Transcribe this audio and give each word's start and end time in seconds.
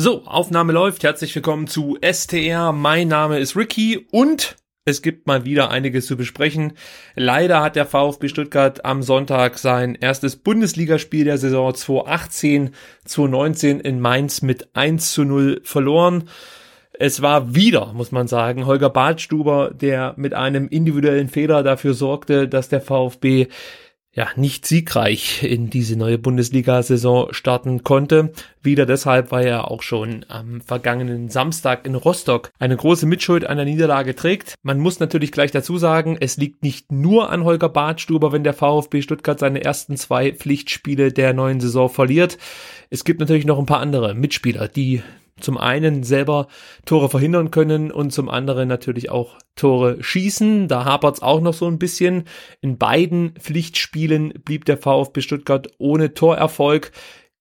So, 0.00 0.22
Aufnahme 0.26 0.72
läuft. 0.72 1.02
Herzlich 1.02 1.34
willkommen 1.34 1.66
zu 1.66 1.98
STR. 2.00 2.70
Mein 2.70 3.08
Name 3.08 3.40
ist 3.40 3.56
Ricky 3.56 4.06
und 4.12 4.54
es 4.84 5.02
gibt 5.02 5.26
mal 5.26 5.44
wieder 5.44 5.72
einiges 5.72 6.06
zu 6.06 6.16
besprechen. 6.16 6.74
Leider 7.16 7.64
hat 7.64 7.74
der 7.74 7.84
VfB 7.84 8.28
Stuttgart 8.28 8.84
am 8.84 9.02
Sonntag 9.02 9.58
sein 9.58 9.96
erstes 9.96 10.36
Bundesligaspiel 10.36 11.24
der 11.24 11.36
Saison 11.36 11.72
2018-2019 11.72 13.80
in 13.80 13.98
Mainz 13.98 14.40
mit 14.40 14.68
1 14.76 15.12
zu 15.12 15.24
0 15.24 15.62
verloren. 15.64 16.28
Es 16.92 17.20
war 17.20 17.56
wieder, 17.56 17.92
muss 17.92 18.12
man 18.12 18.28
sagen, 18.28 18.66
Holger 18.66 18.90
Badstuber, 18.90 19.72
der 19.74 20.14
mit 20.16 20.32
einem 20.32 20.68
individuellen 20.68 21.28
Fehler 21.28 21.64
dafür 21.64 21.94
sorgte, 21.94 22.46
dass 22.46 22.68
der 22.68 22.82
VfB 22.82 23.48
ja, 24.18 24.26
nicht 24.34 24.66
siegreich 24.66 25.44
in 25.44 25.70
diese 25.70 25.96
neue 25.96 26.18
Bundesliga-Saison 26.18 27.32
starten 27.32 27.84
konnte. 27.84 28.32
Wieder 28.60 28.84
deshalb, 28.84 29.30
weil 29.30 29.46
er 29.46 29.70
auch 29.70 29.80
schon 29.80 30.24
am 30.26 30.60
vergangenen 30.60 31.28
Samstag 31.28 31.86
in 31.86 31.94
Rostock 31.94 32.50
eine 32.58 32.76
große 32.76 33.06
Mitschuld 33.06 33.46
an 33.46 33.58
der 33.58 33.64
Niederlage 33.64 34.16
trägt. 34.16 34.54
Man 34.64 34.80
muss 34.80 34.98
natürlich 34.98 35.30
gleich 35.30 35.52
dazu 35.52 35.78
sagen, 35.78 36.16
es 36.18 36.36
liegt 36.36 36.64
nicht 36.64 36.90
nur 36.90 37.30
an 37.30 37.44
Holger 37.44 37.68
Badstuber, 37.68 38.32
wenn 38.32 38.42
der 38.42 38.54
VfB 38.54 39.02
Stuttgart 39.02 39.38
seine 39.38 39.62
ersten 39.62 39.96
zwei 39.96 40.32
Pflichtspiele 40.32 41.12
der 41.12 41.32
neuen 41.32 41.60
Saison 41.60 41.88
verliert. 41.88 42.38
Es 42.90 43.04
gibt 43.04 43.20
natürlich 43.20 43.46
noch 43.46 43.60
ein 43.60 43.66
paar 43.66 43.78
andere 43.78 44.14
Mitspieler, 44.14 44.66
die 44.66 45.00
zum 45.40 45.58
einen 45.58 46.02
selber 46.02 46.48
Tore 46.84 47.08
verhindern 47.08 47.50
können 47.50 47.90
und 47.90 48.12
zum 48.12 48.28
anderen 48.28 48.68
natürlich 48.68 49.10
auch 49.10 49.36
Tore 49.54 50.02
schießen. 50.02 50.68
Da 50.68 50.84
hapert's 50.84 51.22
auch 51.22 51.40
noch 51.40 51.54
so 51.54 51.66
ein 51.66 51.78
bisschen. 51.78 52.24
In 52.60 52.78
beiden 52.78 53.34
Pflichtspielen 53.38 54.34
blieb 54.44 54.64
der 54.64 54.78
VfB 54.78 55.20
Stuttgart 55.20 55.68
ohne 55.78 56.14
Torerfolg. 56.14 56.92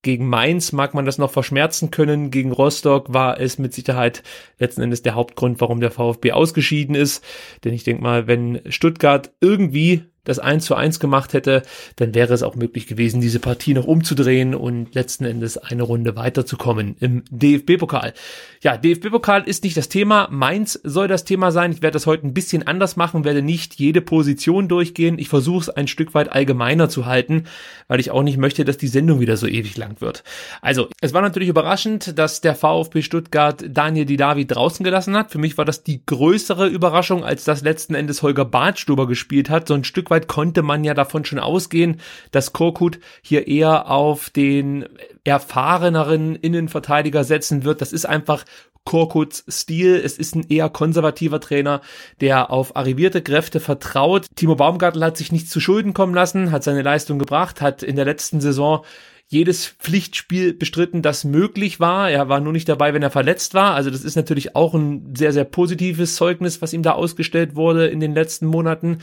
Gegen 0.03 0.29
Mainz 0.29 0.71
mag 0.71 0.93
man 0.93 1.05
das 1.05 1.17
noch 1.17 1.31
verschmerzen 1.31 1.91
können. 1.91 2.31
Gegen 2.31 2.51
Rostock 2.51 3.13
war 3.13 3.39
es 3.39 3.57
mit 3.57 3.73
Sicherheit 3.73 4.23
letzten 4.59 4.81
Endes 4.81 5.01
der 5.01 5.15
Hauptgrund, 5.15 5.59
warum 5.59 5.81
der 5.81 5.91
VfB 5.91 6.31
ausgeschieden 6.31 6.95
ist. 6.95 7.23
Denn 7.63 7.73
ich 7.73 7.83
denke 7.83 8.03
mal, 8.03 8.27
wenn 8.27 8.61
Stuttgart 8.69 9.33
irgendwie 9.41 10.03
das 10.27 10.39
1 10.39 10.65
zu 10.65 10.75
1 10.75 10.99
gemacht 10.99 11.33
hätte, 11.33 11.63
dann 11.95 12.13
wäre 12.13 12.33
es 12.33 12.43
auch 12.43 12.55
möglich 12.55 12.87
gewesen, 12.87 13.21
diese 13.21 13.39
Partie 13.39 13.73
noch 13.73 13.85
umzudrehen 13.85 14.55
und 14.55 14.93
letzten 14.93 15.25
Endes 15.25 15.57
eine 15.57 15.83
Runde 15.83 16.15
weiterzukommen 16.15 16.95
im 16.99 17.23
DFB-Pokal. 17.31 18.13
Ja, 18.61 18.75
DFB-Pokal 18.75 19.43
ist 19.43 19.63
nicht 19.63 19.77
das 19.77 19.89
Thema. 19.89 20.27
Mainz 20.31 20.79
soll 20.83 21.07
das 21.07 21.23
Thema 21.23 21.51
sein. 21.51 21.71
Ich 21.71 21.81
werde 21.81 21.93
das 21.93 22.07
heute 22.07 22.27
ein 22.27 22.33
bisschen 22.33 22.67
anders 22.67 22.95
machen, 22.95 23.23
werde 23.23 23.41
nicht 23.41 23.75
jede 23.75 24.01
Position 24.01 24.67
durchgehen. 24.67 25.19
Ich 25.19 25.29
versuche 25.29 25.61
es 25.61 25.69
ein 25.69 25.87
Stück 25.87 26.13
weit 26.13 26.31
allgemeiner 26.31 26.89
zu 26.89 27.05
halten, 27.05 27.45
weil 27.87 27.99
ich 27.99 28.11
auch 28.11 28.23
nicht 28.23 28.37
möchte, 28.37 28.65
dass 28.65 28.77
die 28.77 28.87
Sendung 28.87 29.19
wieder 29.19 29.37
so 29.37 29.47
ewig 29.47 29.77
lang 29.77 30.01
wird. 30.01 30.23
Also, 30.61 30.89
es 31.01 31.13
war 31.13 31.21
natürlich 31.21 31.49
überraschend, 31.49 32.17
dass 32.17 32.41
der 32.41 32.55
VfB 32.55 33.01
Stuttgart 33.01 33.63
Daniel 33.69 34.05
Didavi 34.05 34.45
draußen 34.45 34.83
gelassen 34.83 35.15
hat. 35.15 35.31
Für 35.31 35.37
mich 35.37 35.57
war 35.57 35.65
das 35.65 35.83
die 35.83 36.01
größere 36.05 36.67
Überraschung, 36.67 37.23
als 37.23 37.43
dass 37.43 37.61
letzten 37.61 37.95
Endes 37.95 38.23
Holger 38.23 38.45
Badstuber 38.45 39.07
gespielt 39.07 39.49
hat. 39.49 39.67
So 39.67 39.75
ein 39.75 39.83
Stück 39.83 40.09
weit 40.09 40.16
weit 40.17 40.27
konnte 40.27 40.63
man 40.63 40.83
ja 40.83 40.93
davon 40.93 41.25
schon 41.25 41.39
ausgehen, 41.39 41.99
dass 42.31 42.53
Korkut 42.53 42.99
hier 43.21 43.47
eher 43.47 43.89
auf 43.89 44.29
den 44.29 44.85
erfahreneren 45.23 46.35
Innenverteidiger 46.35 47.23
setzen 47.23 47.63
wird. 47.63 47.81
Das 47.81 47.93
ist 47.93 48.05
einfach 48.05 48.43
Korkuts 48.83 49.43
Stil. 49.49 50.01
Es 50.03 50.17
ist 50.17 50.35
ein 50.35 50.45
eher 50.47 50.69
konservativer 50.69 51.41
Trainer, 51.41 51.81
der 52.21 52.51
auf 52.51 52.75
arrivierte 52.75 53.21
Kräfte 53.21 53.59
vertraut. 53.59 54.25
Timo 54.35 54.55
Baumgartel 54.55 55.03
hat 55.03 55.17
sich 55.17 55.31
nicht 55.31 55.49
zu 55.49 55.59
Schulden 55.59 55.93
kommen 55.93 56.13
lassen, 56.13 56.51
hat 56.51 56.63
seine 56.63 56.83
Leistung 56.83 57.19
gebracht, 57.19 57.61
hat 57.61 57.83
in 57.83 57.97
der 57.97 58.05
letzten 58.05 58.39
Saison 58.39 58.85
jedes 59.29 59.67
Pflichtspiel 59.67 60.53
bestritten, 60.53 61.01
das 61.01 61.25
möglich 61.25 61.81
war. 61.81 62.09
Er 62.09 62.29
war 62.29 62.39
nur 62.39 62.53
nicht 62.53 62.69
dabei, 62.69 62.93
wenn 62.93 63.03
er 63.03 63.11
verletzt 63.11 63.53
war. 63.53 63.75
Also 63.75 63.89
das 63.89 64.05
ist 64.05 64.15
natürlich 64.15 64.55
auch 64.55 64.73
ein 64.73 65.13
sehr, 65.17 65.33
sehr 65.33 65.43
positives 65.43 66.15
Zeugnis, 66.15 66.61
was 66.61 66.71
ihm 66.71 66.81
da 66.81 66.93
ausgestellt 66.93 67.57
wurde 67.57 67.87
in 67.87 67.99
den 67.99 68.13
letzten 68.13 68.45
Monaten. 68.45 68.99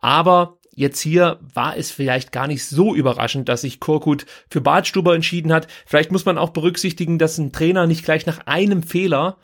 Aber 0.00 0.57
Jetzt 0.78 1.00
hier 1.00 1.40
war 1.54 1.76
es 1.76 1.90
vielleicht 1.90 2.30
gar 2.30 2.46
nicht 2.46 2.64
so 2.64 2.94
überraschend, 2.94 3.48
dass 3.48 3.62
sich 3.62 3.80
Korkut 3.80 4.26
für 4.48 4.60
Bartstuber 4.60 5.12
entschieden 5.16 5.52
hat. 5.52 5.66
Vielleicht 5.86 6.12
muss 6.12 6.24
man 6.24 6.38
auch 6.38 6.50
berücksichtigen, 6.50 7.18
dass 7.18 7.36
ein 7.36 7.50
Trainer 7.50 7.88
nicht 7.88 8.04
gleich 8.04 8.26
nach 8.26 8.46
einem 8.46 8.84
Fehler 8.84 9.38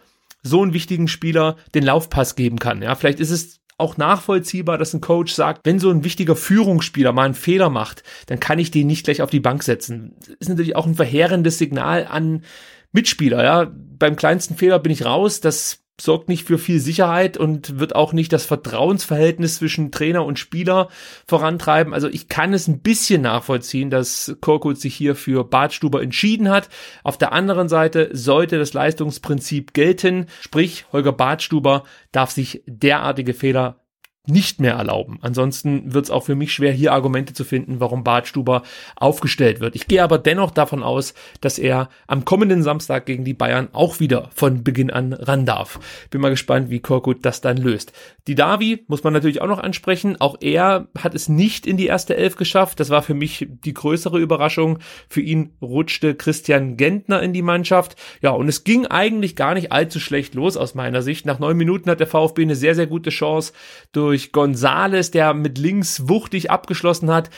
so 0.45 0.63
einen 0.63 0.75
wichtigen 0.75 1.09
Spieler 1.09 1.57
den 1.75 1.83
Laufpass 1.83 2.37
geben 2.37 2.61
kann. 2.61 2.83
Ja, 2.83 2.95
vielleicht 2.95 3.19
ist 3.19 3.33
es 3.33 3.59
auch 3.79 3.97
nachvollziehbar, 3.97 4.79
dass 4.79 4.95
ein 4.95 5.01
Coach 5.01 5.33
sagt, 5.33 5.67
wenn 5.67 5.81
so 5.81 5.91
ein 5.91 6.05
wichtiger 6.05 6.37
Führungsspieler 6.37 7.11
mal 7.11 7.25
einen 7.25 7.35
Fehler 7.35 7.69
macht, 7.69 8.05
dann 8.27 8.39
kann 8.39 8.61
ich 8.61 8.71
den 8.71 8.87
nicht 8.87 9.05
gleich 9.05 9.21
auf 9.21 9.31
die 9.31 9.41
Bank 9.41 9.65
setzen. 9.65 10.15
Das 10.21 10.37
ist 10.39 10.49
natürlich 10.49 10.77
auch 10.77 10.87
ein 10.87 10.95
verheerendes 10.95 11.59
Signal 11.59 12.07
an 12.07 12.45
Mitspieler, 12.93 13.43
ja. 13.43 13.73
Beim 13.75 14.15
kleinsten 14.15 14.55
Fehler 14.55 14.79
bin 14.79 14.93
ich 14.93 15.05
raus, 15.05 15.41
das 15.41 15.84
sorgt 16.01 16.29
nicht 16.29 16.47
für 16.47 16.59
viel 16.59 16.81
Sicherheit 16.81 17.37
und 17.37 17.79
wird 17.79 17.95
auch 17.95 18.13
nicht 18.13 18.33
das 18.33 18.45
Vertrauensverhältnis 18.45 19.57
zwischen 19.57 19.93
Trainer 19.93 20.25
und 20.25 20.39
Spieler 20.39 20.89
vorantreiben. 21.27 21.95
Also 21.95 22.09
ich 22.09 22.29
kann 22.29 22.53
es 22.53 22.67
ein 22.67 22.81
bisschen 22.81 23.23
nachvollziehen, 23.23 23.91
dass 23.91 24.37
Korkut 24.41 24.81
sich 24.81 24.95
hier 24.95 25.15
für 25.15 25.45
Bartstuber 25.45 26.03
entschieden 26.03 26.51
hat. 26.51 26.69
Auf 27.05 27.17
der 27.17 27.33
anderen 27.33 27.69
Seite 27.69 28.11
sollte 28.13 28.59
das 28.59 28.73
Leistungsprinzip 28.73 29.73
gelten, 29.73 30.27
sprich 30.41 30.87
Holger 30.93 31.13
Bartstuber 31.13 31.85
darf 32.11 32.31
sich 32.33 32.63
derartige 32.67 33.35
Fehler 33.35 33.84
nicht 34.27 34.59
mehr 34.59 34.75
erlauben. 34.75 35.19
Ansonsten 35.21 35.93
wird 35.93 36.07
es 36.07 36.11
auch 36.11 36.25
für 36.25 36.35
mich 36.35 36.53
schwer, 36.55 36.73
hier 36.73 36.93
Argumente 36.93 37.35
zu 37.35 37.45
finden, 37.45 37.81
warum 37.81 38.05
Bartstuber 38.05 38.63
aufgestellt 38.97 39.61
wird. 39.61 39.77
Ich 39.77 39.87
gehe 39.87 40.03
aber 40.03 40.17
dennoch 40.17 40.51
davon 40.51 40.83
aus, 40.83 41.13
dass 41.43 41.59
er 41.59 41.91
am 42.07 42.25
kommenden 42.25 42.63
Samstag 42.63 43.05
gegen 43.05 43.25
die 43.25 43.35
Bayern 43.35 43.69
auch 43.73 44.01
wieder 44.01 44.31
von 44.35 44.65
Beginn 44.65 44.91
an 44.91 45.13
ran 45.13 45.45
darf. 45.45 45.79
Bin 46.09 46.23
mal 46.23 46.31
gespannt, 46.31 46.71
wie 46.71 46.81
Korkut 46.81 47.25
das 47.27 47.43
dann 47.43 47.59
löst. 47.59 47.93
Die 48.27 48.35
Davi 48.35 48.85
muss 48.89 49.05
man 49.05 49.13
natürlich 49.13 49.43
auch 49.43 49.47
noch 49.47 49.59
ansprechen. 49.59 50.19
Auch 50.19 50.37
er 50.41 50.89
hat 50.99 51.15
es 51.15 51.29
nicht 51.29 51.67
in 51.67 51.77
die 51.77 51.87
erste 51.87 52.17
Elf 52.17 52.37
geschafft. 52.37 52.81
Das 52.81 52.89
war 52.89 53.03
für 53.03 53.13
mich 53.13 53.47
die 53.51 53.75
größere 53.75 54.19
Überraschung. 54.19 54.79
Für 55.11 55.21
ihn 55.21 55.53
rutschte 55.61 56.15
Christian 56.15 56.79
Gentner 56.79 57.23
in 57.23 57.35
die 57.35 57.43
Mannschaft. 57.43 57.97
Ja, 58.23 58.31
und 58.31 58.49
es 58.49 58.65
ging 58.65 58.87
eigentlich 58.87 59.37
gar 59.37 59.53
nicht 59.53 59.71
allzu 59.71 60.01
schlecht 60.01 60.35
los 60.35 60.57
aus 60.57 60.75
meiner 60.75 61.03
Sicht. 61.03 61.27
Nach 61.27 61.39
neun 61.39 61.59
Minuten 61.59 61.91
hat 61.91 62.01
der 62.01 62.07
VfB 62.07 62.43
eine 62.43 62.57
sehr, 62.57 62.75
sehr 62.75 62.87
gute 62.87 63.11
Chance 63.11 63.53
durch 63.93 64.14
durch 64.15 64.31
Gonzales, 64.31 65.11
der 65.11 65.35
mit 65.35 65.59
links 65.59 66.09
wuchtig 66.09 66.49
abgeschlossen 66.49 67.11
hat. 67.11 67.31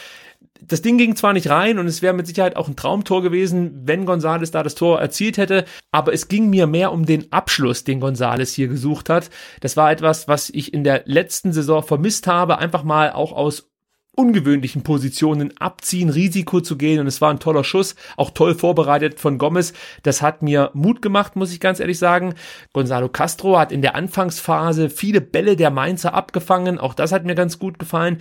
Das 0.61 0.83
Ding 0.83 0.99
ging 0.99 1.17
zwar 1.17 1.33
nicht 1.33 1.49
rein 1.49 1.79
und 1.79 1.87
es 1.87 2.03
wäre 2.03 2.13
mit 2.13 2.27
Sicherheit 2.27 2.57
auch 2.57 2.69
ein 2.69 2.77
Traumtor 2.77 3.23
gewesen, 3.23 3.81
wenn 3.85 4.05
Gonzales 4.05 4.51
da 4.51 4.63
das 4.63 4.75
Tor 4.75 5.01
erzielt 5.01 5.39
hätte, 5.39 5.65
aber 5.91 6.13
es 6.13 6.29
ging 6.29 6.51
mir 6.51 6.67
mehr 6.67 6.93
um 6.93 7.07
den 7.07 7.33
Abschluss, 7.33 7.85
den 7.85 7.99
Gonzales 7.99 8.53
hier 8.53 8.69
gesucht 8.69 9.09
hat. 9.09 9.31
Das 9.61 9.79
war 9.79 9.91
etwas, 9.91 10.29
was 10.29 10.51
ich 10.51 10.75
in 10.75 10.85
der 10.85 11.03
letzten 11.07 11.55
Saison 11.55 11.83
vermisst 11.83 12.27
habe, 12.27 12.59
einfach 12.59 12.85
mal 12.85 13.11
auch 13.11 13.33
aus 13.33 13.71
ungewöhnlichen 14.17 14.83
Positionen 14.83 15.57
abziehen, 15.59 16.09
Risiko 16.09 16.61
zu 16.61 16.77
gehen 16.77 16.99
und 16.99 17.07
es 17.07 17.21
war 17.21 17.31
ein 17.31 17.39
toller 17.39 17.63
Schuss, 17.63 17.95
auch 18.17 18.31
toll 18.31 18.55
vorbereitet 18.55 19.21
von 19.21 19.39
Gomez. 19.39 19.73
Das 20.03 20.23
hat 20.23 20.43
mir 20.43 20.71
Mut 20.75 21.03
gemacht, 21.03 21.37
muss 21.37 21.53
ich 21.53 21.61
ganz 21.61 21.79
ehrlich 21.79 21.99
sagen. 21.99 22.35
Gonzalo 22.73 23.09
Castro 23.09 23.59
hat 23.59 23.71
in 23.71 23.83
der 23.83 23.95
Anfangsphase 23.95 24.91
viele 24.91 25.21
Bälle 25.21 25.55
der 25.55 25.71
Mainzer 25.71 26.15
abgefangen, 26.15 26.79
auch 26.79 26.95
das 26.95 27.13
hat 27.13 27.25
mir 27.25 27.35
ganz 27.35 27.59
gut 27.59 27.79
gefallen 27.79 28.19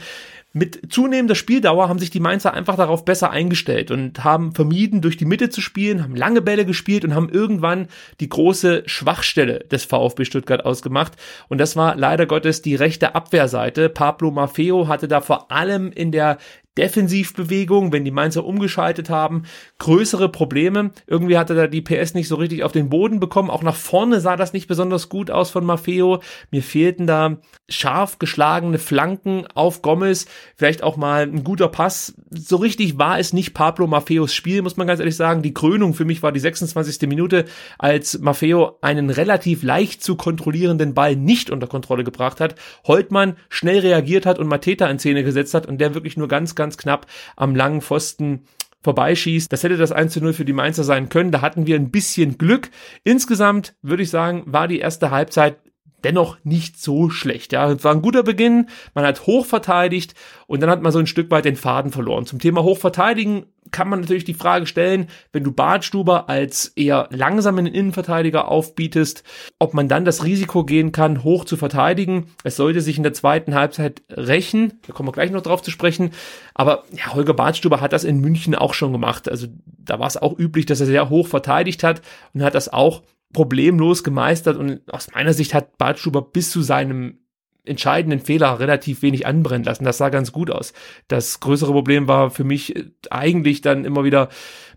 mit 0.55 0.93
zunehmender 0.93 1.35
Spieldauer 1.35 1.89
haben 1.89 1.99
sich 1.99 2.11
die 2.11 2.21
Mainzer 2.21 2.53
einfach 2.53 2.77
darauf 2.77 3.03
besser 3.03 3.29
eingestellt 3.29 3.91
und 3.91 4.23
haben 4.23 4.53
vermieden, 4.53 5.01
durch 5.01 5.17
die 5.17 5.25
Mitte 5.25 5.49
zu 5.49 5.59
spielen, 5.59 6.01
haben 6.01 6.15
lange 6.15 6.41
Bälle 6.41 6.65
gespielt 6.65 7.03
und 7.03 7.13
haben 7.13 7.27
irgendwann 7.27 7.89
die 8.21 8.29
große 8.29 8.83
Schwachstelle 8.85 9.59
des 9.69 9.83
VfB 9.83 10.23
Stuttgart 10.23 10.63
ausgemacht. 10.63 11.11
Und 11.49 11.57
das 11.57 11.75
war 11.75 11.97
leider 11.97 12.25
Gottes 12.25 12.61
die 12.61 12.75
rechte 12.75 13.15
Abwehrseite. 13.15 13.89
Pablo 13.89 14.31
Maffeo 14.31 14.87
hatte 14.87 15.09
da 15.09 15.19
vor 15.19 15.51
allem 15.51 15.91
in 15.91 16.13
der 16.13 16.37
Defensivbewegung, 16.77 17.91
wenn 17.91 18.05
die 18.05 18.11
Mainzer 18.11 18.45
umgeschaltet 18.45 19.09
haben, 19.09 19.43
größere 19.79 20.29
Probleme. 20.29 20.91
Irgendwie 21.07 21.37
hatte 21.37 21.55
da 21.55 21.67
die 21.67 21.81
PS 21.81 22.13
nicht 22.13 22.27
so 22.27 22.35
richtig 22.35 22.63
auf 22.63 22.71
den 22.71 22.89
Boden 22.89 23.19
bekommen. 23.19 23.49
Auch 23.49 23.63
nach 23.63 23.75
vorne 23.75 24.19
sah 24.19 24.35
das 24.35 24.53
nicht 24.53 24.67
besonders 24.67 25.09
gut 25.09 25.31
aus 25.31 25.49
von 25.51 25.65
Maffeo. 25.65 26.21
Mir 26.51 26.63
fehlten 26.63 27.07
da 27.07 27.37
scharf 27.69 28.19
geschlagene 28.19 28.77
Flanken 28.77 29.45
auf 29.53 29.81
Gomez. 29.81 30.25
Vielleicht 30.55 30.83
auch 30.83 30.97
mal 30.97 31.23
ein 31.23 31.43
guter 31.43 31.69
Pass. 31.69 32.15
So 32.29 32.57
richtig 32.57 32.97
war 32.97 33.19
es 33.19 33.33
nicht 33.33 33.53
Pablo 33.53 33.87
Maffeos 33.87 34.33
Spiel, 34.33 34.61
muss 34.61 34.77
man 34.77 34.87
ganz 34.87 34.99
ehrlich 34.99 35.15
sagen. 35.15 35.41
Die 35.41 35.53
Krönung 35.53 35.93
für 35.93 36.05
mich 36.05 36.23
war 36.23 36.31
die 36.31 36.39
26. 36.39 37.07
Minute, 37.07 37.45
als 37.77 38.19
Maffeo 38.19 38.77
einen 38.81 39.09
relativ 39.09 39.63
leicht 39.63 40.03
zu 40.03 40.15
kontrollierenden 40.15 40.93
Ball 40.93 41.15
nicht 41.15 41.49
unter 41.49 41.67
Kontrolle 41.67 42.03
gebracht 42.03 42.39
hat. 42.39 42.55
Holtmann 42.85 43.35
schnell 43.49 43.79
reagiert 43.79 44.25
hat 44.25 44.39
und 44.39 44.47
Mateta 44.47 44.87
in 44.87 44.99
Szene 44.99 45.23
gesetzt 45.23 45.53
hat 45.53 45.65
und 45.65 45.79
der 45.79 45.93
wirklich 45.93 46.17
nur 46.17 46.27
ganz, 46.27 46.55
ganz 46.55 46.64
ganz 46.65 46.77
knapp 46.77 47.05
am 47.35 47.55
langen 47.55 47.81
Pfosten 47.81 48.47
vorbeischießt. 48.81 49.51
Das 49.51 49.63
hätte 49.63 49.77
das 49.77 49.91
1 49.91 50.13
zu 50.13 50.21
0 50.21 50.33
für 50.33 50.45
die 50.45 50.53
Mainzer 50.53 50.83
sein 50.83 51.09
können. 51.09 51.31
Da 51.31 51.41
hatten 51.41 51.67
wir 51.67 51.75
ein 51.75 51.91
bisschen 51.91 52.37
Glück. 52.39 52.69
Insgesamt 53.03 53.75
würde 53.83 54.03
ich 54.03 54.09
sagen, 54.09 54.43
war 54.45 54.67
die 54.67 54.79
erste 54.79 55.11
Halbzeit 55.11 55.57
dennoch 56.05 56.37
nicht 56.43 56.79
so 56.79 57.09
schlecht. 57.09 57.51
Ja, 57.51 57.71
es 57.71 57.83
war 57.83 57.93
ein 57.93 58.03
guter 58.03 58.21
Beginn, 58.21 58.67
man 58.93 59.05
hat 59.05 59.25
hoch 59.25 59.45
verteidigt 59.45 60.13
und 60.45 60.61
dann 60.61 60.69
hat 60.69 60.81
man 60.81 60.91
so 60.91 60.99
ein 60.99 61.07
Stück 61.07 61.31
weit 61.31 61.45
den 61.45 61.55
Faden 61.55 61.91
verloren. 61.91 62.27
Zum 62.27 62.37
Thema 62.37 62.61
Hochverteidigen 62.61 63.47
kann 63.71 63.89
man 63.89 64.01
natürlich 64.01 64.23
die 64.23 64.35
Frage 64.35 64.67
stellen, 64.67 65.07
wenn 65.33 65.43
du 65.43 65.51
Bartstuber 65.51 66.29
als 66.29 66.67
eher 66.75 67.09
langsamen 67.11 67.65
Innenverteidiger 67.65 68.47
aufbietest, 68.47 69.23
ob 69.57 69.73
man 69.73 69.87
dann 69.87 70.05
das 70.05 70.23
Risiko 70.23 70.63
gehen 70.63 70.91
kann, 70.91 71.23
hoch 71.23 71.43
zu 71.43 71.57
verteidigen. 71.57 72.27
Es 72.43 72.55
sollte 72.55 72.81
sich 72.81 72.97
in 72.97 73.03
der 73.03 73.13
zweiten 73.13 73.55
Halbzeit 73.55 74.03
rächen, 74.11 74.79
da 74.85 74.93
kommen 74.93 75.09
wir 75.09 75.13
gleich 75.13 75.31
noch 75.31 75.41
drauf 75.41 75.63
zu 75.63 75.71
sprechen, 75.71 76.11
aber 76.53 76.83
ja, 76.91 77.15
Holger 77.15 77.33
Bartstuber 77.33 77.81
hat 77.81 77.93
das 77.93 78.03
in 78.03 78.19
München 78.19 78.53
auch 78.53 78.75
schon 78.75 78.91
gemacht. 78.91 79.27
Also 79.27 79.47
da 79.65 79.99
war 79.99 80.07
es 80.07 80.17
auch 80.17 80.37
üblich, 80.37 80.67
dass 80.67 80.81
er 80.81 80.85
sehr 80.85 81.09
hoch 81.09 81.27
verteidigt 81.27 81.83
hat 81.83 82.03
und 82.35 82.43
hat 82.43 82.53
das 82.53 82.71
auch 82.71 83.01
problemlos 83.35 84.03
gemeistert 84.03 84.57
und 84.57 84.81
aus 84.91 85.11
meiner 85.13 85.33
Sicht 85.33 85.53
hat 85.53 85.77
Bartstuber 85.77 86.23
bis 86.23 86.49
zu 86.49 86.63
seinem 86.63 87.19
entscheidenden 87.65 88.19
Fehler 88.19 88.59
relativ 88.59 89.01
wenig 89.01 89.27
anbrennen 89.27 89.63
lassen. 89.63 89.83
Das 89.83 89.97
sah 89.97 90.09
ganz 90.09 90.31
gut 90.31 90.49
aus. 90.49 90.73
Das 91.07 91.39
größere 91.39 91.71
Problem 91.71 92.07
war 92.07 92.31
für 92.31 92.43
mich 92.43 92.73
eigentlich 93.09 93.61
dann 93.61 93.85
immer 93.85 94.03
wieder 94.03 94.29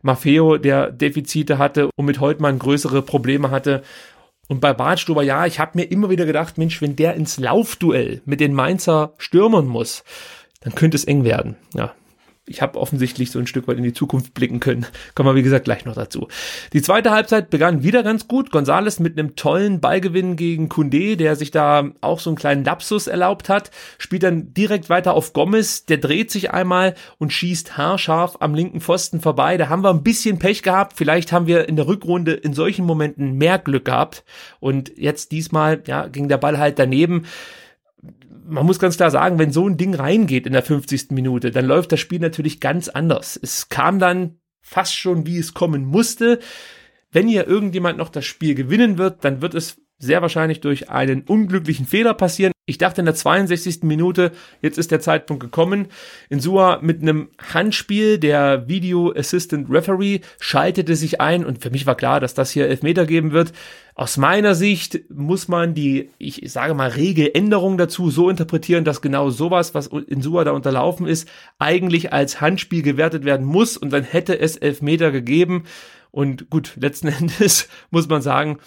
Maffeo, 0.02 0.56
der 0.58 0.90
Defizite 0.90 1.58
hatte 1.58 1.90
und 1.96 2.06
mit 2.06 2.20
Holtmann 2.20 2.58
größere 2.58 3.02
Probleme 3.02 3.50
hatte. 3.50 3.82
Und 4.48 4.60
bei 4.60 4.72
Bartstuber, 4.72 5.22
ja, 5.22 5.46
ich 5.46 5.60
habe 5.60 5.72
mir 5.74 5.84
immer 5.84 6.10
wieder 6.10 6.24
gedacht, 6.24 6.58
Mensch, 6.58 6.80
wenn 6.80 6.96
der 6.96 7.14
ins 7.14 7.38
Laufduell 7.38 8.22
mit 8.24 8.40
den 8.40 8.54
Mainzer 8.54 9.14
stürmern 9.18 9.66
muss, 9.66 10.04
dann 10.60 10.74
könnte 10.74 10.96
es 10.96 11.04
eng 11.04 11.24
werden. 11.24 11.56
Ja, 11.74 11.94
ich 12.48 12.62
habe 12.62 12.78
offensichtlich 12.78 13.30
so 13.30 13.38
ein 13.38 13.46
Stück 13.46 13.68
weit 13.68 13.78
in 13.78 13.84
die 13.84 13.92
Zukunft 13.92 14.34
blicken 14.34 14.60
können. 14.60 14.86
Kommen 15.14 15.28
wir, 15.28 15.34
wie 15.34 15.42
gesagt, 15.42 15.64
gleich 15.64 15.84
noch 15.84 15.94
dazu. 15.94 16.28
Die 16.72 16.82
zweite 16.82 17.10
Halbzeit 17.10 17.50
begann 17.50 17.82
wieder 17.82 18.02
ganz 18.02 18.28
gut. 18.28 18.50
Gonzales 18.50 19.00
mit 19.00 19.18
einem 19.18 19.36
tollen 19.36 19.80
Ballgewinn 19.80 20.36
gegen 20.36 20.68
Kunde, 20.68 21.16
der 21.16 21.36
sich 21.36 21.50
da 21.50 21.90
auch 22.00 22.20
so 22.20 22.30
einen 22.30 22.36
kleinen 22.36 22.64
Lapsus 22.64 23.06
erlaubt 23.06 23.48
hat, 23.48 23.70
spielt 23.98 24.22
dann 24.22 24.54
direkt 24.54 24.88
weiter 24.90 25.14
auf 25.14 25.32
Gomez. 25.32 25.84
Der 25.84 25.98
dreht 25.98 26.30
sich 26.30 26.50
einmal 26.50 26.94
und 27.18 27.32
schießt 27.32 27.76
haarscharf 27.76 28.38
am 28.40 28.54
linken 28.54 28.80
Pfosten 28.80 29.20
vorbei. 29.20 29.56
Da 29.56 29.68
haben 29.68 29.84
wir 29.84 29.90
ein 29.90 30.02
bisschen 30.02 30.38
Pech 30.38 30.62
gehabt. 30.62 30.94
Vielleicht 30.96 31.32
haben 31.32 31.46
wir 31.46 31.68
in 31.68 31.76
der 31.76 31.86
Rückrunde 31.86 32.32
in 32.32 32.54
solchen 32.54 32.84
Momenten 32.86 33.34
mehr 33.34 33.58
Glück 33.58 33.84
gehabt. 33.84 34.24
Und 34.60 34.96
jetzt 34.96 35.32
diesmal, 35.32 35.82
ja, 35.86 36.06
ging 36.06 36.28
der 36.28 36.38
Ball 36.38 36.58
halt 36.58 36.78
daneben 36.78 37.24
man 38.48 38.64
muss 38.64 38.78
ganz 38.78 38.96
klar 38.96 39.10
sagen, 39.10 39.38
wenn 39.38 39.52
so 39.52 39.68
ein 39.68 39.76
Ding 39.76 39.94
reingeht 39.94 40.46
in 40.46 40.52
der 40.52 40.62
50. 40.62 41.10
Minute, 41.10 41.50
dann 41.50 41.66
läuft 41.66 41.92
das 41.92 42.00
Spiel 42.00 42.18
natürlich 42.20 42.60
ganz 42.60 42.88
anders. 42.88 43.38
Es 43.40 43.68
kam 43.68 43.98
dann 43.98 44.38
fast 44.62 44.94
schon, 44.94 45.26
wie 45.26 45.38
es 45.38 45.54
kommen 45.54 45.84
musste. 45.84 46.38
Wenn 47.10 47.28
hier 47.28 47.46
irgendjemand 47.46 47.98
noch 47.98 48.08
das 48.08 48.24
Spiel 48.24 48.54
gewinnen 48.54 48.98
wird, 48.98 49.24
dann 49.24 49.42
wird 49.42 49.54
es 49.54 49.78
sehr 49.98 50.22
wahrscheinlich 50.22 50.60
durch 50.60 50.90
einen 50.90 51.22
unglücklichen 51.22 51.86
Fehler 51.86 52.14
passieren. 52.14 52.52
Ich 52.66 52.78
dachte 52.78 53.00
in 53.00 53.06
der 53.06 53.14
62. 53.14 53.82
Minute, 53.82 54.30
jetzt 54.60 54.78
ist 54.78 54.90
der 54.90 55.00
Zeitpunkt 55.00 55.42
gekommen. 55.42 55.88
Insua 56.28 56.80
mit 56.82 57.00
einem 57.00 57.30
Handspiel, 57.52 58.18
der 58.18 58.68
Video 58.68 59.12
Assistant 59.16 59.70
Referee 59.70 60.20
schaltete 60.38 60.94
sich 60.94 61.20
ein 61.20 61.44
und 61.44 61.62
für 61.62 61.70
mich 61.70 61.86
war 61.86 61.96
klar, 61.96 62.20
dass 62.20 62.34
das 62.34 62.50
hier 62.50 62.68
Elfmeter 62.68 63.06
geben 63.06 63.32
wird. 63.32 63.52
Aus 63.98 64.16
meiner 64.16 64.54
Sicht 64.54 65.10
muss 65.10 65.48
man 65.48 65.74
die, 65.74 66.10
ich 66.18 66.42
sage 66.46 66.72
mal, 66.72 66.90
Regeländerung 66.90 67.76
dazu 67.78 68.12
so 68.12 68.30
interpretieren, 68.30 68.84
dass 68.84 69.00
genau 69.00 69.30
sowas, 69.30 69.74
was 69.74 69.88
Insua 69.88 70.44
da 70.44 70.52
unterlaufen 70.52 71.04
ist, 71.04 71.28
eigentlich 71.58 72.12
als 72.12 72.40
Handspiel 72.40 72.82
gewertet 72.82 73.24
werden 73.24 73.44
muss 73.44 73.76
und 73.76 73.92
dann 73.92 74.04
hätte 74.04 74.38
es 74.38 74.56
Elfmeter 74.56 75.10
gegeben. 75.10 75.64
Und 76.12 76.48
gut, 76.48 76.74
letzten 76.76 77.08
Endes 77.18 77.68
muss 77.90 78.08
man 78.08 78.22
sagen, 78.22 78.60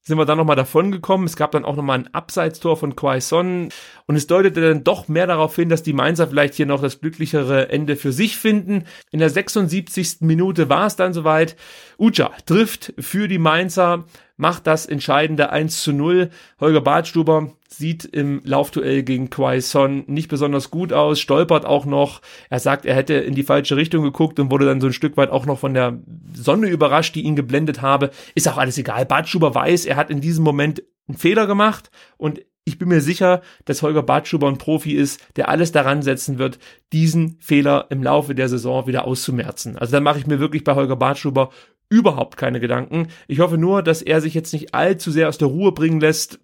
sind 0.00 0.16
wir 0.16 0.24
dann 0.24 0.38
nochmal 0.38 0.56
davon 0.56 0.90
gekommen. 0.90 1.26
Es 1.26 1.36
gab 1.36 1.52
dann 1.52 1.66
auch 1.66 1.76
nochmal 1.76 1.98
ein 1.98 2.14
Abseitstor 2.14 2.78
von 2.78 2.96
Quaison 2.96 3.68
und 4.06 4.16
es 4.16 4.26
deutete 4.26 4.62
dann 4.62 4.84
doch 4.84 5.06
mehr 5.06 5.26
darauf 5.26 5.54
hin, 5.54 5.68
dass 5.68 5.82
die 5.82 5.92
Mainzer 5.92 6.28
vielleicht 6.28 6.54
hier 6.54 6.64
noch 6.64 6.80
das 6.80 7.02
glücklichere 7.02 7.68
Ende 7.68 7.94
für 7.94 8.12
sich 8.12 8.38
finden. 8.38 8.84
In 9.10 9.18
der 9.18 9.28
76. 9.28 10.22
Minute 10.22 10.70
war 10.70 10.86
es 10.86 10.96
dann 10.96 11.12
soweit. 11.12 11.56
Uja 11.98 12.30
trifft 12.46 12.94
für 12.98 13.28
die 13.28 13.38
Mainzer, 13.38 14.06
macht 14.38 14.66
das 14.66 14.86
entscheidende 14.86 15.50
1 15.50 15.82
zu 15.82 15.92
0. 15.92 16.30
Holger 16.58 16.80
Badstuber 16.80 17.50
sieht 17.68 18.06
im 18.06 18.40
Laufduell 18.44 19.02
gegen 19.02 19.28
Quaison 19.28 20.04
nicht 20.06 20.28
besonders 20.28 20.70
gut 20.70 20.94
aus, 20.94 21.20
stolpert 21.20 21.66
auch 21.66 21.84
noch. 21.84 22.22
Er 22.48 22.60
sagt, 22.60 22.86
er 22.86 22.94
hätte 22.94 23.14
in 23.14 23.34
die 23.34 23.42
falsche 23.42 23.76
Richtung 23.76 24.02
geguckt 24.02 24.40
und 24.40 24.50
wurde 24.50 24.64
dann 24.64 24.80
so 24.80 24.86
ein 24.86 24.94
Stück 24.94 25.18
weit 25.18 25.30
auch 25.30 25.44
noch 25.44 25.58
von 25.58 25.74
der 25.74 25.98
Sonne 26.32 26.68
überrascht, 26.68 27.14
die 27.14 27.22
ihn 27.22 27.36
geblendet 27.36 27.82
habe. 27.82 28.10
Ist 28.34 28.48
auch 28.48 28.56
alles 28.56 28.78
egal. 28.78 29.04
Badstuber 29.04 29.54
weiß, 29.54 29.84
er 29.84 29.96
hat 29.96 30.08
in 30.08 30.22
diesem 30.22 30.44
Moment 30.44 30.82
einen 31.08 31.18
Fehler 31.18 31.46
gemacht 31.46 31.90
und 32.16 32.40
ich 32.68 32.78
bin 32.78 32.88
mir 32.88 33.00
sicher, 33.00 33.40
dass 33.64 33.80
Holger 33.80 34.02
Bartschuber 34.02 34.46
ein 34.46 34.58
Profi 34.58 34.92
ist, 34.92 35.20
der 35.36 35.48
alles 35.48 35.72
daran 35.72 36.02
setzen 36.02 36.38
wird, 36.38 36.58
diesen 36.92 37.38
Fehler 37.40 37.86
im 37.88 38.02
Laufe 38.02 38.34
der 38.34 38.50
Saison 38.50 38.86
wieder 38.86 39.06
auszumerzen. 39.06 39.78
Also 39.78 39.92
da 39.92 40.00
mache 40.00 40.18
ich 40.18 40.26
mir 40.26 40.38
wirklich 40.38 40.64
bei 40.64 40.74
Holger 40.74 40.96
Bartschuber 40.96 41.48
überhaupt 41.90 42.36
keine 42.36 42.60
Gedanken. 42.60 43.08
Ich 43.28 43.40
hoffe 43.40 43.56
nur, 43.56 43.82
dass 43.82 44.02
er 44.02 44.20
sich 44.20 44.34
jetzt 44.34 44.52
nicht 44.52 44.74
allzu 44.74 45.10
sehr 45.10 45.28
aus 45.28 45.38
der 45.38 45.48
Ruhe 45.48 45.72
bringen 45.72 46.00
lässt, 46.00 46.38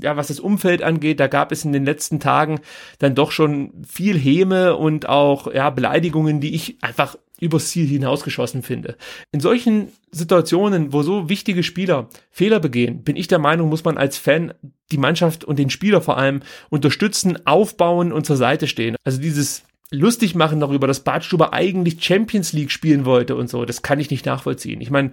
ja, 0.00 0.16
was 0.16 0.28
das 0.28 0.40
Umfeld 0.40 0.82
angeht. 0.82 1.20
Da 1.20 1.26
gab 1.26 1.50
es 1.52 1.64
in 1.64 1.72
den 1.72 1.84
letzten 1.84 2.20
Tagen 2.20 2.60
dann 2.98 3.14
doch 3.14 3.32
schon 3.32 3.72
viel 3.86 4.18
Häme 4.18 4.76
und 4.76 5.08
auch, 5.08 5.52
ja, 5.52 5.70
Beleidigungen, 5.70 6.40
die 6.40 6.54
ich 6.54 6.78
einfach 6.80 7.16
übers 7.40 7.70
Ziel 7.70 7.86
hinausgeschossen 7.86 8.62
finde. 8.62 8.96
In 9.32 9.40
solchen 9.40 9.88
Situationen, 10.12 10.92
wo 10.92 11.02
so 11.02 11.28
wichtige 11.28 11.64
Spieler 11.64 12.08
Fehler 12.30 12.60
begehen, 12.60 13.02
bin 13.02 13.16
ich 13.16 13.26
der 13.26 13.40
Meinung, 13.40 13.68
muss 13.68 13.84
man 13.84 13.98
als 13.98 14.16
Fan 14.16 14.54
die 14.92 14.98
Mannschaft 14.98 15.44
und 15.44 15.58
den 15.58 15.70
Spieler 15.70 16.00
vor 16.00 16.16
allem 16.16 16.40
unterstützen, 16.70 17.44
aufbauen 17.46 18.12
und 18.12 18.24
zur 18.24 18.36
Seite 18.36 18.68
stehen. 18.68 18.96
Also 19.04 19.20
dieses 19.20 19.64
lustig 19.90 20.34
machen 20.34 20.60
darüber, 20.60 20.86
dass 20.86 21.00
Bartstuber 21.00 21.52
eigentlich 21.52 22.02
Champions 22.02 22.52
League 22.52 22.70
spielen 22.70 23.04
wollte 23.04 23.36
und 23.36 23.48
so. 23.48 23.64
Das 23.64 23.82
kann 23.82 24.00
ich 24.00 24.10
nicht 24.10 24.26
nachvollziehen. 24.26 24.80
Ich 24.80 24.90
meine, 24.90 25.12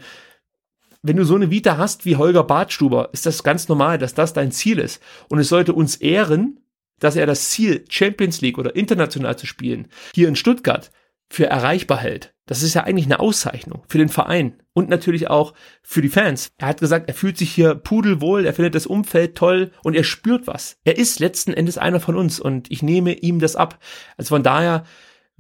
wenn 1.03 1.17
du 1.17 1.25
so 1.25 1.35
eine 1.35 1.49
Vita 1.49 1.77
hast 1.77 2.05
wie 2.05 2.15
Holger 2.15 2.43
Bartstuber, 2.43 3.09
ist 3.11 3.25
das 3.25 3.43
ganz 3.43 3.67
normal, 3.67 3.97
dass 3.97 4.13
das 4.13 4.33
dein 4.33 4.51
Ziel 4.51 4.79
ist. 4.79 5.01
Und 5.29 5.39
es 5.39 5.49
sollte 5.49 5.73
uns 5.73 5.95
ehren, 5.95 6.59
dass 6.99 7.15
er 7.15 7.25
das 7.25 7.49
Ziel, 7.49 7.83
Champions 7.89 8.41
League 8.41 8.59
oder 8.59 8.75
international 8.75 9.37
zu 9.37 9.47
spielen, 9.47 9.87
hier 10.13 10.27
in 10.27 10.35
Stuttgart 10.35 10.91
für 11.29 11.47
erreichbar 11.47 11.97
hält. 11.97 12.33
Das 12.51 12.63
ist 12.63 12.73
ja 12.73 12.83
eigentlich 12.83 13.05
eine 13.05 13.21
Auszeichnung 13.21 13.81
für 13.87 13.97
den 13.97 14.09
Verein 14.09 14.61
und 14.73 14.89
natürlich 14.89 15.29
auch 15.29 15.53
für 15.83 16.01
die 16.01 16.09
Fans. 16.09 16.51
Er 16.57 16.67
hat 16.67 16.81
gesagt, 16.81 17.07
er 17.07 17.13
fühlt 17.13 17.37
sich 17.37 17.49
hier 17.49 17.75
pudelwohl, 17.75 18.45
er 18.45 18.53
findet 18.53 18.75
das 18.75 18.85
Umfeld 18.85 19.35
toll 19.35 19.71
und 19.85 19.95
er 19.95 20.03
spürt 20.03 20.47
was. 20.47 20.75
Er 20.83 20.97
ist 20.97 21.21
letzten 21.21 21.53
Endes 21.53 21.77
einer 21.77 22.01
von 22.01 22.17
uns 22.17 22.41
und 22.41 22.69
ich 22.69 22.83
nehme 22.83 23.13
ihm 23.13 23.39
das 23.39 23.55
ab. 23.55 23.79
Also 24.17 24.35
von 24.35 24.43
daher 24.43 24.83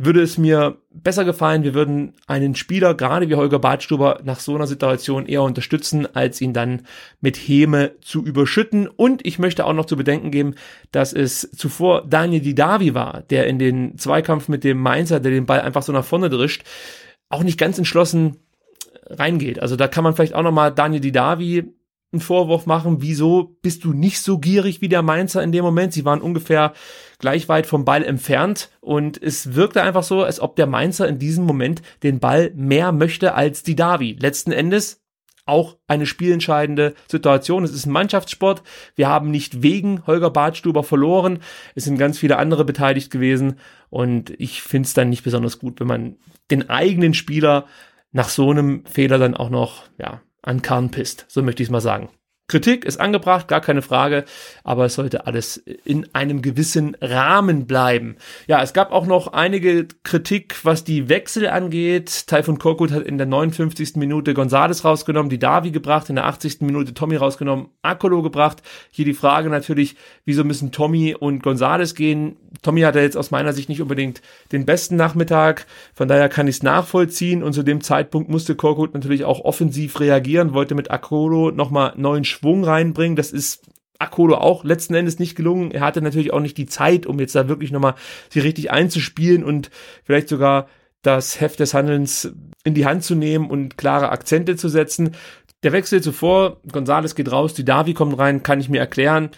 würde 0.05 0.21
es 0.21 0.37
mir 0.37 0.77
besser 0.91 1.25
gefallen, 1.25 1.63
wir 1.63 1.73
würden 1.73 2.13
einen 2.27 2.55
Spieler, 2.55 2.93
gerade 2.93 3.29
wie 3.29 3.35
Holger 3.35 3.59
Badstuber, 3.59 4.19
nach 4.23 4.39
so 4.39 4.55
einer 4.55 4.67
Situation 4.67 5.25
eher 5.25 5.43
unterstützen, 5.43 6.07
als 6.15 6.41
ihn 6.41 6.53
dann 6.53 6.83
mit 7.19 7.37
Häme 7.37 7.91
zu 8.01 8.23
überschütten. 8.23 8.87
Und 8.87 9.25
ich 9.25 9.39
möchte 9.39 9.65
auch 9.65 9.73
noch 9.73 9.85
zu 9.85 9.95
bedenken 9.95 10.31
geben, 10.31 10.55
dass 10.91 11.13
es 11.13 11.49
zuvor 11.51 12.05
Daniel 12.07 12.41
Didavi 12.41 12.93
war, 12.93 13.23
der 13.29 13.47
in 13.47 13.59
den 13.59 13.97
Zweikampf 13.97 14.47
mit 14.47 14.63
dem 14.63 14.79
Mainzer, 14.79 15.19
der 15.19 15.31
den 15.31 15.45
Ball 15.45 15.61
einfach 15.61 15.83
so 15.83 15.91
nach 15.91 16.05
vorne 16.05 16.29
drischt, 16.29 16.63
auch 17.29 17.43
nicht 17.43 17.59
ganz 17.59 17.77
entschlossen 17.77 18.37
reingeht. 19.07 19.61
Also 19.61 19.75
da 19.75 19.87
kann 19.87 20.03
man 20.03 20.15
vielleicht 20.15 20.35
auch 20.35 20.43
nochmal 20.43 20.73
Daniel 20.73 21.01
Didavi 21.01 21.73
einen 22.11 22.21
Vorwurf 22.21 22.65
machen, 22.65 22.97
wieso 23.01 23.55
bist 23.61 23.83
du 23.83 23.93
nicht 23.93 24.21
so 24.21 24.37
gierig 24.37 24.81
wie 24.81 24.89
der 24.89 25.01
Mainzer 25.01 25.41
in 25.41 25.51
dem 25.51 25.63
Moment? 25.63 25.93
Sie 25.93 26.03
waren 26.03 26.21
ungefähr 26.21 26.73
gleich 27.19 27.47
weit 27.47 27.65
vom 27.65 27.85
Ball 27.85 28.03
entfernt 28.03 28.69
und 28.81 29.21
es 29.21 29.55
wirkte 29.55 29.81
einfach 29.81 30.03
so, 30.03 30.23
als 30.23 30.39
ob 30.39 30.55
der 30.55 30.67
Mainzer 30.67 31.07
in 31.07 31.19
diesem 31.19 31.45
Moment 31.45 31.81
den 32.03 32.19
Ball 32.19 32.51
mehr 32.55 32.91
möchte 32.91 33.33
als 33.33 33.63
die 33.63 33.75
Davi. 33.75 34.17
Letzten 34.19 34.51
Endes 34.51 35.01
auch 35.45 35.77
eine 35.87 36.05
spielentscheidende 36.05 36.93
Situation. 37.07 37.63
Es 37.63 37.73
ist 37.73 37.85
ein 37.85 37.91
Mannschaftssport. 37.91 38.61
Wir 38.95 39.07
haben 39.07 39.31
nicht 39.31 39.63
wegen 39.63 40.05
Holger 40.05 40.29
Badstuber 40.29 40.83
verloren. 40.83 41.39
Es 41.75 41.85
sind 41.85 41.97
ganz 41.97 42.19
viele 42.19 42.37
andere 42.37 42.65
beteiligt 42.65 43.11
gewesen 43.11 43.57
und 43.89 44.31
ich 44.37 44.61
finde 44.61 44.87
es 44.87 44.93
dann 44.93 45.09
nicht 45.09 45.23
besonders 45.23 45.59
gut, 45.59 45.79
wenn 45.79 45.87
man 45.87 46.15
den 46.51 46.69
eigenen 46.69 47.13
Spieler 47.13 47.65
nach 48.11 48.29
so 48.29 48.51
einem 48.51 48.85
Fehler 48.85 49.17
dann 49.17 49.35
auch 49.35 49.49
noch 49.49 49.83
ja, 49.97 50.21
an 50.41 50.61
Karren 50.61 50.91
pisst. 50.91 51.25
So 51.27 51.41
möchte 51.41 51.63
ich 51.63 51.67
es 51.67 51.71
mal 51.71 51.81
sagen. 51.81 52.09
Kritik 52.51 52.83
ist 52.83 52.99
angebracht, 52.99 53.47
gar 53.47 53.61
keine 53.61 53.81
Frage, 53.81 54.25
aber 54.65 54.83
es 54.83 54.95
sollte 54.95 55.25
alles 55.25 55.55
in 55.55 56.09
einem 56.11 56.41
gewissen 56.41 56.97
Rahmen 56.99 57.65
bleiben. 57.65 58.17
Ja, 58.45 58.61
es 58.61 58.73
gab 58.73 58.91
auch 58.91 59.05
noch 59.05 59.31
einige 59.31 59.87
Kritik, 60.03 60.57
was 60.63 60.83
die 60.83 61.07
Wechsel 61.07 61.47
angeht. 61.47 62.27
Taifun 62.27 62.59
Korkut 62.59 62.91
hat 62.91 63.03
in 63.03 63.17
der 63.17 63.25
59. 63.25 63.95
Minute 63.95 64.33
Gonzales 64.33 64.83
rausgenommen, 64.83 65.29
die 65.29 65.39
Davi 65.39 65.71
gebracht, 65.71 66.09
in 66.09 66.15
der 66.15 66.25
80. 66.25 66.59
Minute 66.59 66.93
Tommy 66.93 67.15
rausgenommen, 67.15 67.69
Akolo 67.83 68.21
gebracht. 68.21 68.61
Hier 68.91 69.05
die 69.05 69.13
Frage 69.13 69.49
natürlich, 69.49 69.95
wieso 70.25 70.43
müssen 70.43 70.73
Tommy 70.73 71.15
und 71.17 71.41
Gonzales 71.43 71.95
gehen? 71.95 72.35
Tommy 72.63 72.81
hatte 72.81 72.99
jetzt 72.99 73.15
aus 73.15 73.31
meiner 73.31 73.53
Sicht 73.53 73.69
nicht 73.69 73.81
unbedingt 73.81 74.21
den 74.51 74.65
besten 74.65 74.97
Nachmittag, 74.97 75.67
von 75.93 76.09
daher 76.09 76.27
kann 76.27 76.49
ich 76.49 76.57
es 76.57 76.63
nachvollziehen 76.63 77.43
und 77.43 77.53
zu 77.53 77.63
dem 77.63 77.79
Zeitpunkt 77.79 78.29
musste 78.29 78.55
Korkut 78.55 78.93
natürlich 78.93 79.23
auch 79.23 79.39
offensiv 79.45 80.01
reagieren, 80.01 80.53
wollte 80.53 80.75
mit 80.75 80.91
Akolo 80.91 81.51
nochmal 81.51 81.93
neuen 81.95 82.25
Schwung 82.25 82.40
reinbringen. 82.43 83.15
Das 83.15 83.31
ist 83.31 83.63
Akolo 83.99 84.35
auch 84.35 84.63
letzten 84.63 84.95
Endes 84.95 85.19
nicht 85.19 85.35
gelungen. 85.35 85.71
Er 85.71 85.81
hatte 85.81 86.01
natürlich 86.01 86.33
auch 86.33 86.39
nicht 86.39 86.57
die 86.57 86.65
Zeit, 86.65 87.05
um 87.05 87.19
jetzt 87.19 87.35
da 87.35 87.47
wirklich 87.47 87.71
nochmal 87.71 87.95
sie 88.29 88.39
richtig 88.39 88.71
einzuspielen 88.71 89.43
und 89.43 89.69
vielleicht 90.03 90.27
sogar 90.27 90.67
das 91.03 91.39
Heft 91.39 91.59
des 91.59 91.73
Handelns 91.73 92.31
in 92.63 92.73
die 92.73 92.85
Hand 92.85 93.03
zu 93.03 93.15
nehmen 93.15 93.49
und 93.49 93.77
klare 93.77 94.09
Akzente 94.09 94.55
zu 94.55 94.69
setzen. 94.69 95.15
Der 95.63 95.71
Wechsel 95.71 96.01
zuvor, 96.01 96.57
Gonzales 96.71 97.15
geht 97.15 97.31
raus, 97.31 97.53
die 97.53 97.65
Davi 97.65 97.93
kommt 97.93 98.17
rein, 98.17 98.43
kann 98.43 98.59
ich 98.59 98.69
mir 98.69 98.79
erklären. 98.79 99.29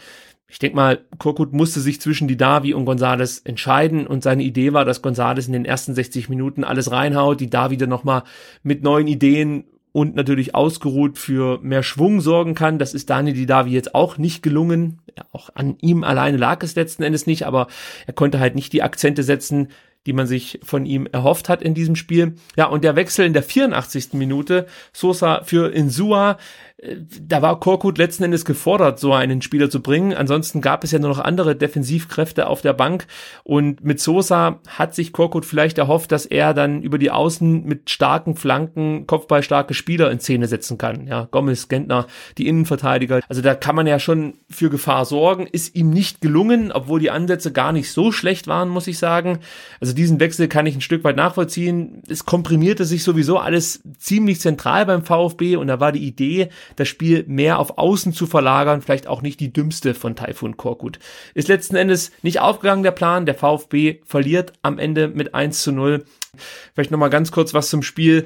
Ich 0.48 0.60
denke 0.60 0.76
mal, 0.76 1.06
Korkut 1.18 1.52
musste 1.52 1.80
sich 1.80 2.00
zwischen 2.00 2.28
die 2.28 2.38
Davi 2.38 2.74
und 2.74 2.86
Gonzales 2.86 3.40
entscheiden 3.40 4.06
und 4.06 4.24
seine 4.24 4.44
Idee 4.44 4.72
war, 4.72 4.86
dass 4.86 5.02
Gonzales 5.02 5.48
in 5.48 5.54
den 5.54 5.66
ersten 5.66 5.96
60 5.96 6.30
Minuten 6.30 6.64
alles 6.64 6.92
reinhaut, 6.92 7.40
die 7.40 7.50
Davi 7.50 7.76
dann 7.76 7.90
nochmal 7.90 8.24
mit 8.62 8.84
neuen 8.84 9.08
Ideen 9.08 9.66
und 9.94 10.16
natürlich 10.16 10.56
ausgeruht 10.56 11.18
für 11.18 11.60
mehr 11.62 11.84
Schwung 11.84 12.20
sorgen 12.20 12.56
kann. 12.56 12.80
Das 12.80 12.94
ist 12.94 13.10
Daniel 13.10 13.36
Didavi 13.36 13.72
jetzt 13.72 13.96
auch 13.96 14.18
nicht 14.18 14.44
gelungen. 14.44 15.00
Ja, 15.16 15.24
auch 15.32 15.52
an 15.54 15.78
ihm 15.80 16.04
alleine 16.04 16.38
lag 16.38 16.62
es 16.64 16.76
letzten 16.76 17.04
Endes 17.04 17.28
nicht, 17.28 17.46
aber 17.46 17.68
er 18.08 18.14
konnte 18.14 18.40
halt 18.40 18.56
nicht 18.56 18.74
die 18.74 18.82
Akzente 18.82 19.24
setzen, 19.24 19.70
die 20.06 20.14
man 20.14 20.28
sich 20.28 20.60
von 20.64 20.86
ihm 20.86 21.08
erhofft 21.12 21.50
hat 21.50 21.62
in 21.62 21.74
diesem 21.74 21.96
Spiel. 21.96 22.36
Ja, 22.56 22.66
und 22.66 22.84
der 22.84 22.96
Wechsel 22.96 23.26
in 23.26 23.34
der 23.34 23.44
84. 23.44 24.14
Minute, 24.14 24.68
Sosa 24.92 25.42
für 25.44 25.74
Insua, 25.74 26.38
da 27.22 27.42
war 27.42 27.60
Korkut 27.60 27.98
letzten 27.98 28.24
Endes 28.24 28.46
gefordert, 28.46 29.00
so 29.00 29.14
einen 29.14 29.42
Spieler 29.42 29.70
zu 29.70 29.82
bringen. 29.82 30.14
Ansonsten 30.14 30.62
gab 30.62 30.84
es 30.84 30.92
ja 30.92 31.00
nur 31.00 31.10
noch 31.10 31.20
andere 31.20 31.56
Defensivkräfte 31.56 32.48
auf 32.48 32.62
der 32.62 32.74
Bank. 32.74 33.06
Und 33.44 33.84
mit 33.84 34.00
Sosa 34.00 34.60
hat 34.68 34.94
sich 34.94 35.14
Korkut 35.14 35.46
vielleicht 35.46 35.78
erhofft, 35.78 36.12
dass 36.12 36.26
er 36.26 36.54
dann 36.54 36.82
über 36.82 36.98
die 36.98 37.12
Außen 37.12 37.64
mit 37.64 37.90
starken 37.90 38.36
Flanken 38.36 39.08
kopfballstarke 39.08 39.74
Spieler 39.74 40.12
in 40.12 40.20
Szene 40.20 40.48
setzen 40.48 40.78
kann. 40.78 41.08
Ja, 41.08 41.28
Gomez, 41.32 41.70
Gentner, 41.70 42.08
die 42.38 42.48
Innenverteidiger. 42.48 43.22
Also 43.30 43.42
da 43.42 43.56
kann 43.56 43.76
man 43.76 43.88
ja 43.88 44.00
schon 44.00 44.34
für 44.50 44.70
Gefahr 44.70 45.06
sorgen. 45.06 45.48
Ist 45.48 45.76
ihm 45.76 45.90
nicht 45.90 46.22
gelungen, 46.22 46.72
obwohl 46.72 47.00
die 47.00 47.12
Ansätze 47.12 47.54
gar 47.54 47.72
nicht 47.72 47.92
so 47.92 48.12
schlecht 48.12 48.48
waren, 48.48 48.70
muss 48.70 48.88
ich 48.88 48.98
sagen. 48.98 49.40
Also 49.94 50.02
diesen 50.02 50.20
Wechsel 50.20 50.48
kann 50.48 50.66
ich 50.66 50.74
ein 50.74 50.82
Stück 50.82 51.04
weit 51.04 51.18
nachvollziehen. 51.18 52.02
Es 52.10 52.26
komprimierte 52.26 52.84
sich 52.84 53.04
sowieso 53.04 53.38
alles 53.38 53.84
ziemlich 54.00 54.40
zentral 54.40 54.88
beim 54.88 55.06
VfB 55.06 55.56
und 55.56 55.68
da 55.68 55.80
war 55.80 55.92
die 55.92 56.04
Idee, 56.04 56.50
das 56.78 56.88
Spiel 56.88 57.26
mehr 57.28 57.60
auf 57.60 57.78
Außen 57.78 58.12
zu 58.12 58.26
verlagern, 58.26 58.82
vielleicht 58.82 59.06
auch 59.06 59.22
nicht 59.22 59.40
die 59.40 59.54
dümmste 59.54 59.94
von 59.94 60.16
Taifun 60.16 60.58
Korkut. 60.58 60.98
Ist 61.36 61.48
letzten 61.48 61.76
Endes 61.76 62.12
nicht 62.24 62.40
aufgegangen, 62.40 62.82
der 62.82 62.90
Plan. 62.90 63.28
Der 63.28 63.36
VfB 63.36 64.00
verliert 64.04 64.54
am 64.64 64.80
Ende 64.80 65.10
mit 65.10 65.36
1 65.36 65.62
zu 65.62 65.72
0. 65.72 66.04
Vielleicht 66.74 66.90
nochmal 66.90 67.12
ganz 67.12 67.32
kurz 67.32 67.54
was 67.54 67.70
zum 67.70 67.84
Spiel. 67.84 68.26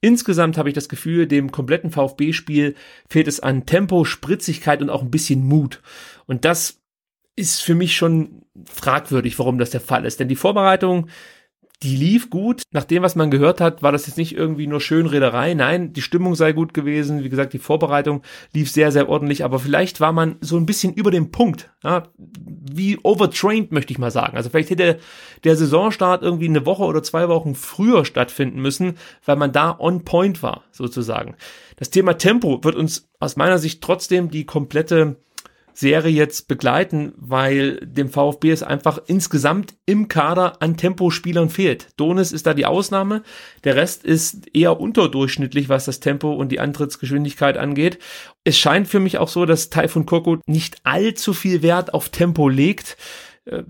Insgesamt 0.00 0.58
habe 0.58 0.68
ich 0.68 0.76
das 0.76 0.88
Gefühl, 0.88 1.26
dem 1.26 1.50
kompletten 1.50 1.90
VfB-Spiel 1.90 2.76
fehlt 3.08 3.26
es 3.26 3.40
an 3.40 3.66
Tempo, 3.66 4.04
Spritzigkeit 4.04 4.80
und 4.80 4.90
auch 4.90 5.02
ein 5.02 5.10
bisschen 5.10 5.44
Mut. 5.44 5.82
Und 6.26 6.44
das 6.44 6.83
ist 7.36 7.62
für 7.62 7.74
mich 7.74 7.96
schon 7.96 8.42
fragwürdig, 8.66 9.38
warum 9.38 9.58
das 9.58 9.70
der 9.70 9.80
Fall 9.80 10.04
ist. 10.04 10.20
Denn 10.20 10.28
die 10.28 10.36
Vorbereitung 10.36 11.08
die 11.84 11.96
lief 11.96 12.30
gut. 12.30 12.62
Nach 12.72 12.84
dem, 12.84 13.02
was 13.02 13.14
man 13.14 13.30
gehört 13.30 13.60
hat, 13.60 13.82
war 13.82 13.92
das 13.92 14.06
jetzt 14.06 14.16
nicht 14.16 14.34
irgendwie 14.34 14.66
nur 14.66 14.80
Schönrederei. 14.80 15.52
Nein, 15.54 15.92
die 15.92 16.02
Stimmung 16.02 16.34
sei 16.34 16.52
gut 16.52 16.72
gewesen. 16.72 17.24
Wie 17.24 17.28
gesagt, 17.28 17.52
die 17.52 17.58
Vorbereitung 17.58 18.22
lief 18.54 18.70
sehr, 18.70 18.90
sehr 18.90 19.08
ordentlich. 19.08 19.44
Aber 19.44 19.58
vielleicht 19.58 20.00
war 20.00 20.12
man 20.12 20.36
so 20.40 20.56
ein 20.56 20.66
bisschen 20.66 20.94
über 20.94 21.10
dem 21.10 21.30
Punkt. 21.30 21.70
Ja, 21.82 22.04
wie 22.16 22.98
overtrained, 23.02 23.70
möchte 23.70 23.92
ich 23.92 23.98
mal 23.98 24.10
sagen. 24.10 24.36
Also 24.36 24.48
vielleicht 24.48 24.70
hätte 24.70 24.98
der 25.44 25.56
Saisonstart 25.56 26.22
irgendwie 26.22 26.48
eine 26.48 26.64
Woche 26.64 26.84
oder 26.84 27.02
zwei 27.02 27.28
Wochen 27.28 27.54
früher 27.54 28.06
stattfinden 28.06 28.62
müssen, 28.62 28.96
weil 29.24 29.36
man 29.36 29.52
da 29.52 29.76
on 29.78 30.04
point 30.04 30.42
war, 30.42 30.64
sozusagen. 30.70 31.34
Das 31.76 31.90
Thema 31.90 32.14
Tempo 32.14 32.60
wird 32.62 32.76
uns 32.76 33.10
aus 33.20 33.36
meiner 33.36 33.58
Sicht 33.58 33.82
trotzdem 33.82 34.30
die 34.30 34.46
komplette 34.46 35.16
Serie 35.74 36.12
jetzt 36.12 36.48
begleiten, 36.48 37.12
weil 37.16 37.76
dem 37.84 38.08
VfB 38.08 38.50
es 38.50 38.62
einfach 38.62 38.98
insgesamt 39.06 39.74
im 39.86 40.08
Kader 40.08 40.62
an 40.62 40.76
Tempospielern 40.76 41.50
fehlt. 41.50 41.88
Donis 41.96 42.32
ist 42.32 42.46
da 42.46 42.54
die 42.54 42.66
Ausnahme. 42.66 43.22
Der 43.64 43.76
Rest 43.76 44.04
ist 44.04 44.54
eher 44.54 44.80
unterdurchschnittlich, 44.80 45.68
was 45.68 45.84
das 45.84 46.00
Tempo 46.00 46.32
und 46.32 46.50
die 46.50 46.60
Antrittsgeschwindigkeit 46.60 47.58
angeht. 47.58 47.98
Es 48.44 48.56
scheint 48.56 48.88
für 48.88 49.00
mich 49.00 49.18
auch 49.18 49.28
so, 49.28 49.46
dass 49.46 49.70
Taifun 49.70 50.06
Korkut 50.06 50.40
nicht 50.46 50.78
allzu 50.84 51.32
viel 51.32 51.62
Wert 51.62 51.92
auf 51.92 52.08
Tempo 52.08 52.48
legt 52.48 52.96
äh, 53.44 53.64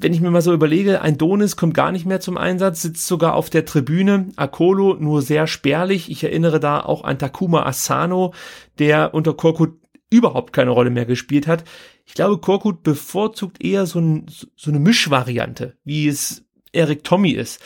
wenn 0.00 0.12
ich 0.12 0.20
mir 0.20 0.30
mal 0.30 0.42
so 0.42 0.52
überlege, 0.52 1.00
ein 1.00 1.18
Donis 1.18 1.56
kommt 1.56 1.74
gar 1.74 1.92
nicht 1.92 2.06
mehr 2.06 2.20
zum 2.20 2.36
Einsatz, 2.36 2.82
sitzt 2.82 3.06
sogar 3.06 3.34
auf 3.34 3.50
der 3.50 3.64
Tribüne, 3.64 4.28
Akolo 4.36 4.94
nur 4.94 5.22
sehr 5.22 5.46
spärlich. 5.46 6.10
Ich 6.10 6.22
erinnere 6.22 6.60
da 6.60 6.80
auch 6.80 7.04
an 7.04 7.18
Takuma 7.18 7.64
Asano, 7.64 8.34
der 8.78 9.14
unter 9.14 9.34
Korkut 9.34 9.78
überhaupt 10.16 10.52
keine 10.52 10.70
Rolle 10.70 10.90
mehr 10.90 11.06
gespielt 11.06 11.46
hat. 11.46 11.64
Ich 12.04 12.14
glaube, 12.14 12.38
Korkut 12.38 12.82
bevorzugt 12.82 13.62
eher 13.62 13.86
so, 13.86 14.00
ein, 14.00 14.26
so 14.56 14.70
eine 14.70 14.80
Mischvariante, 14.80 15.76
wie 15.84 16.08
es 16.08 16.44
Eric 16.72 17.04
Tommy 17.04 17.30
ist. 17.30 17.62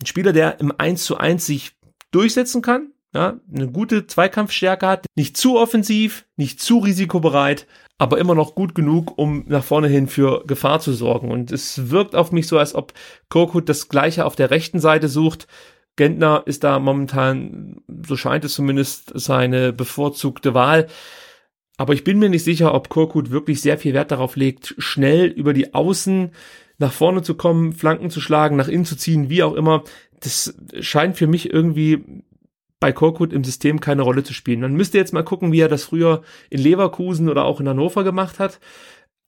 Ein 0.00 0.06
Spieler, 0.06 0.32
der 0.32 0.60
im 0.60 0.72
1 0.76 1.04
zu 1.04 1.16
1 1.16 1.44
sich 1.44 1.72
durchsetzen 2.10 2.62
kann, 2.62 2.92
ja, 3.14 3.38
eine 3.54 3.70
gute 3.70 4.06
Zweikampfstärke 4.06 4.86
hat, 4.86 5.06
nicht 5.14 5.36
zu 5.36 5.58
offensiv, 5.58 6.26
nicht 6.36 6.60
zu 6.60 6.78
risikobereit, 6.78 7.66
aber 7.96 8.18
immer 8.18 8.34
noch 8.34 8.56
gut 8.56 8.74
genug, 8.74 9.16
um 9.16 9.44
nach 9.46 9.62
vorne 9.62 9.86
hin 9.86 10.08
für 10.08 10.44
Gefahr 10.46 10.80
zu 10.80 10.92
sorgen. 10.92 11.30
Und 11.30 11.52
es 11.52 11.90
wirkt 11.90 12.16
auf 12.16 12.32
mich 12.32 12.48
so, 12.48 12.58
als 12.58 12.74
ob 12.74 12.92
Korkut 13.28 13.68
das 13.68 13.88
Gleiche 13.88 14.24
auf 14.24 14.34
der 14.34 14.50
rechten 14.50 14.80
Seite 14.80 15.08
sucht. 15.08 15.46
Gentner 15.96 16.42
ist 16.46 16.64
da 16.64 16.80
momentan, 16.80 17.76
so 18.04 18.16
scheint 18.16 18.44
es 18.44 18.54
zumindest, 18.54 19.12
seine 19.14 19.72
bevorzugte 19.72 20.52
Wahl. 20.54 20.88
Aber 21.76 21.92
ich 21.92 22.04
bin 22.04 22.18
mir 22.18 22.28
nicht 22.28 22.44
sicher, 22.44 22.74
ob 22.74 22.88
Korkut 22.88 23.30
wirklich 23.30 23.60
sehr 23.60 23.78
viel 23.78 23.94
Wert 23.94 24.10
darauf 24.10 24.36
legt, 24.36 24.74
schnell 24.78 25.26
über 25.26 25.52
die 25.52 25.74
Außen 25.74 26.30
nach 26.78 26.92
vorne 26.92 27.22
zu 27.22 27.34
kommen, 27.34 27.72
Flanken 27.72 28.10
zu 28.10 28.20
schlagen, 28.20 28.56
nach 28.56 28.68
innen 28.68 28.84
zu 28.84 28.96
ziehen, 28.96 29.28
wie 29.28 29.42
auch 29.42 29.54
immer. 29.54 29.84
Das 30.20 30.54
scheint 30.80 31.16
für 31.16 31.26
mich 31.26 31.52
irgendwie 31.52 32.22
bei 32.80 32.92
Korkut 32.92 33.32
im 33.32 33.44
System 33.44 33.80
keine 33.80 34.02
Rolle 34.02 34.24
zu 34.24 34.34
spielen. 34.34 34.60
Man 34.60 34.74
müsste 34.74 34.98
jetzt 34.98 35.12
mal 35.12 35.24
gucken, 35.24 35.52
wie 35.52 35.60
er 35.60 35.68
das 35.68 35.84
früher 35.84 36.22
in 36.50 36.60
Leverkusen 36.60 37.28
oder 37.28 37.44
auch 37.44 37.60
in 37.60 37.68
Hannover 37.68 38.04
gemacht 38.04 38.38
hat. 38.38 38.60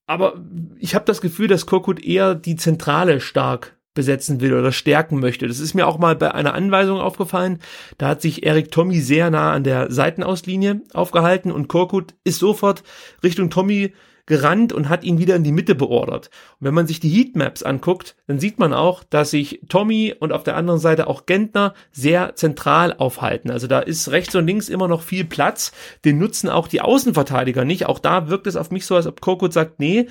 Aber 0.07 0.45
ich 0.79 0.95
habe 0.95 1.05
das 1.05 1.21
Gefühl, 1.21 1.49
dass 1.49 1.67
Korkut 1.67 2.05
eher 2.05 2.35
die 2.35 2.57
Zentrale 2.57 3.21
stark 3.21 3.76
besetzen 3.97 4.41
will 4.41 4.55
oder 4.55 4.71
stärken 4.71 5.19
möchte. 5.19 5.49
Das 5.49 5.59
ist 5.59 5.75
mir 5.75 5.89
auch 5.89 5.99
mal 5.99 6.15
bei 6.15 6.33
einer 6.33 6.55
Anweisung 6.55 7.01
aufgefallen. 7.01 7.59
Da 7.99 8.07
hat 8.07 8.23
sich 8.23 8.47
Erik 8.47 8.71
Tommy 8.71 9.01
sehr 9.01 9.31
nah 9.31 9.53
an 9.53 9.65
der 9.65 9.91
Seitenauslinie 9.91 10.83
aufgehalten 10.95 11.51
und 11.51 11.67
Korkut 11.67 12.15
ist 12.23 12.39
sofort 12.39 12.85
Richtung 13.25 13.51
Tommy 13.51 13.93
gerannt 14.27 14.73
und 14.73 14.89
hat 14.89 15.05
ihn 15.05 15.19
wieder 15.19 15.37
in 15.37 15.45
die 15.45 15.53
Mitte 15.53 15.75
beordert. 15.75 16.31
Und 16.59 16.67
wenn 16.67 16.75
man 16.75 16.87
sich 16.87 17.01
die 17.01 17.09
Heatmaps 17.09 17.63
anguckt, 17.63 18.17
dann 18.27 18.41
sieht 18.41 18.59
man 18.59 18.75
auch, 18.75 19.05
dass 19.05 19.31
sich 19.31 19.61
Tommy 19.69 20.15
und 20.19 20.33
auf 20.33 20.43
der 20.43 20.57
anderen 20.57 20.81
Seite 20.81 21.07
auch 21.07 21.27
Gentner 21.27 21.75
sehr 21.93 22.35
zentral 22.35 22.93
aufhalten. 22.93 23.51
Also 23.51 23.69
da 23.69 23.79
ist 23.79 24.11
rechts 24.11 24.35
und 24.35 24.47
links 24.47 24.69
immer 24.69 24.89
noch 24.89 25.03
viel 25.03 25.25
Platz. 25.25 25.73
Den 26.05 26.19
nutzen 26.19 26.51
auch 26.51 26.67
die 26.67 26.81
Außenverteidiger 26.81 27.65
nicht. 27.65 27.87
Auch 27.87 28.01
da 28.01 28.29
wirkt 28.29 28.49
es 28.49 28.57
auf 28.57 28.73
mich 28.73 28.85
so, 28.85 28.97
als 28.97 29.07
ob 29.07 29.21
Korkut 29.21 29.53
sagt, 29.53 29.79
nee, 29.79 30.09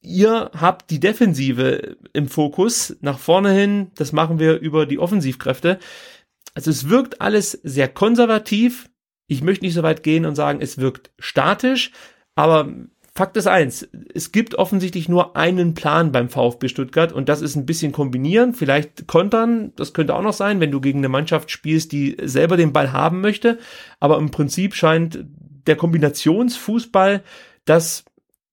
ihr 0.00 0.50
habt 0.54 0.90
die 0.90 1.00
Defensive 1.00 1.96
im 2.12 2.28
Fokus. 2.28 2.96
Nach 3.00 3.18
vorne 3.18 3.52
hin, 3.52 3.90
das 3.94 4.12
machen 4.12 4.38
wir 4.38 4.58
über 4.58 4.86
die 4.86 4.98
Offensivkräfte. 4.98 5.78
Also 6.54 6.70
es 6.70 6.88
wirkt 6.88 7.20
alles 7.20 7.52
sehr 7.62 7.88
konservativ. 7.88 8.90
Ich 9.26 9.42
möchte 9.42 9.64
nicht 9.64 9.74
so 9.74 9.82
weit 9.82 10.02
gehen 10.02 10.24
und 10.24 10.34
sagen, 10.34 10.60
es 10.60 10.78
wirkt 10.78 11.10
statisch, 11.18 11.92
aber 12.34 12.72
Fakt 13.18 13.36
ist 13.36 13.48
eins, 13.48 13.88
es 14.14 14.30
gibt 14.30 14.54
offensichtlich 14.54 15.08
nur 15.08 15.34
einen 15.36 15.74
Plan 15.74 16.12
beim 16.12 16.28
VfB 16.28 16.68
Stuttgart 16.68 17.12
und 17.12 17.28
das 17.28 17.42
ist 17.42 17.56
ein 17.56 17.66
bisschen 17.66 17.90
kombinieren, 17.90 18.54
vielleicht 18.54 19.08
kontern, 19.08 19.72
das 19.74 19.92
könnte 19.92 20.14
auch 20.14 20.22
noch 20.22 20.34
sein, 20.34 20.60
wenn 20.60 20.70
du 20.70 20.80
gegen 20.80 21.00
eine 21.00 21.08
Mannschaft 21.08 21.50
spielst, 21.50 21.90
die 21.90 22.16
selber 22.22 22.56
den 22.56 22.72
Ball 22.72 22.92
haben 22.92 23.20
möchte, 23.20 23.58
aber 23.98 24.18
im 24.18 24.30
Prinzip 24.30 24.76
scheint 24.76 25.24
der 25.66 25.74
Kombinationsfußball 25.74 27.24
das 27.64 28.04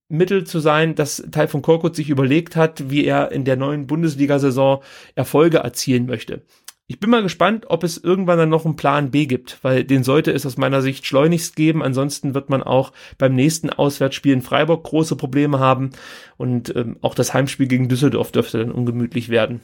Mittel 0.08 0.44
zu 0.44 0.60
sein, 0.60 0.94
dass 0.94 1.24
Teil 1.32 1.48
von 1.48 1.62
Korkut 1.62 1.96
sich 1.96 2.10
überlegt 2.10 2.56
hat, 2.56 2.90
wie 2.90 3.04
er 3.04 3.32
in 3.32 3.44
der 3.44 3.56
neuen 3.56 3.86
Bundesliga-Saison 3.86 4.82
Erfolge 5.14 5.58
erzielen 5.58 6.06
möchte. 6.06 6.42
Ich 6.88 7.00
bin 7.00 7.10
mal 7.10 7.22
gespannt, 7.22 7.66
ob 7.68 7.82
es 7.82 7.98
irgendwann 7.98 8.38
dann 8.38 8.48
noch 8.48 8.64
einen 8.64 8.76
Plan 8.76 9.10
B 9.10 9.26
gibt, 9.26 9.58
weil 9.62 9.82
den 9.82 10.04
sollte 10.04 10.30
es 10.30 10.46
aus 10.46 10.56
meiner 10.56 10.82
Sicht 10.82 11.04
schleunigst 11.04 11.56
geben. 11.56 11.82
Ansonsten 11.82 12.32
wird 12.32 12.48
man 12.48 12.62
auch 12.62 12.92
beim 13.18 13.34
nächsten 13.34 13.70
Auswärtsspiel 13.70 14.32
in 14.32 14.42
Freiburg 14.42 14.84
große 14.84 15.16
Probleme 15.16 15.58
haben 15.58 15.90
und 16.36 16.74
ähm, 16.76 16.96
auch 17.02 17.16
das 17.16 17.34
Heimspiel 17.34 17.66
gegen 17.66 17.88
Düsseldorf 17.88 18.30
dürfte 18.30 18.58
dann 18.58 18.70
ungemütlich 18.70 19.30
werden. 19.30 19.62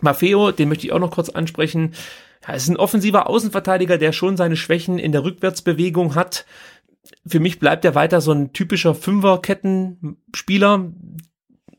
Maffeo, 0.00 0.50
den 0.50 0.68
möchte 0.68 0.86
ich 0.86 0.92
auch 0.92 0.98
noch 0.98 1.12
kurz 1.12 1.28
ansprechen. 1.28 1.94
Ja, 2.46 2.54
ist 2.54 2.68
ein 2.68 2.76
offensiver 2.76 3.28
Außenverteidiger, 3.28 3.98
der 3.98 4.12
schon 4.12 4.36
seine 4.36 4.56
Schwächen 4.56 4.98
in 4.98 5.12
der 5.12 5.22
Rückwärtsbewegung 5.22 6.16
hat 6.16 6.44
für 7.26 7.40
mich 7.40 7.58
bleibt 7.58 7.84
er 7.84 7.94
weiter 7.94 8.20
so 8.20 8.32
ein 8.32 8.52
typischer 8.52 8.94
Fünferkettenspieler, 8.94 10.92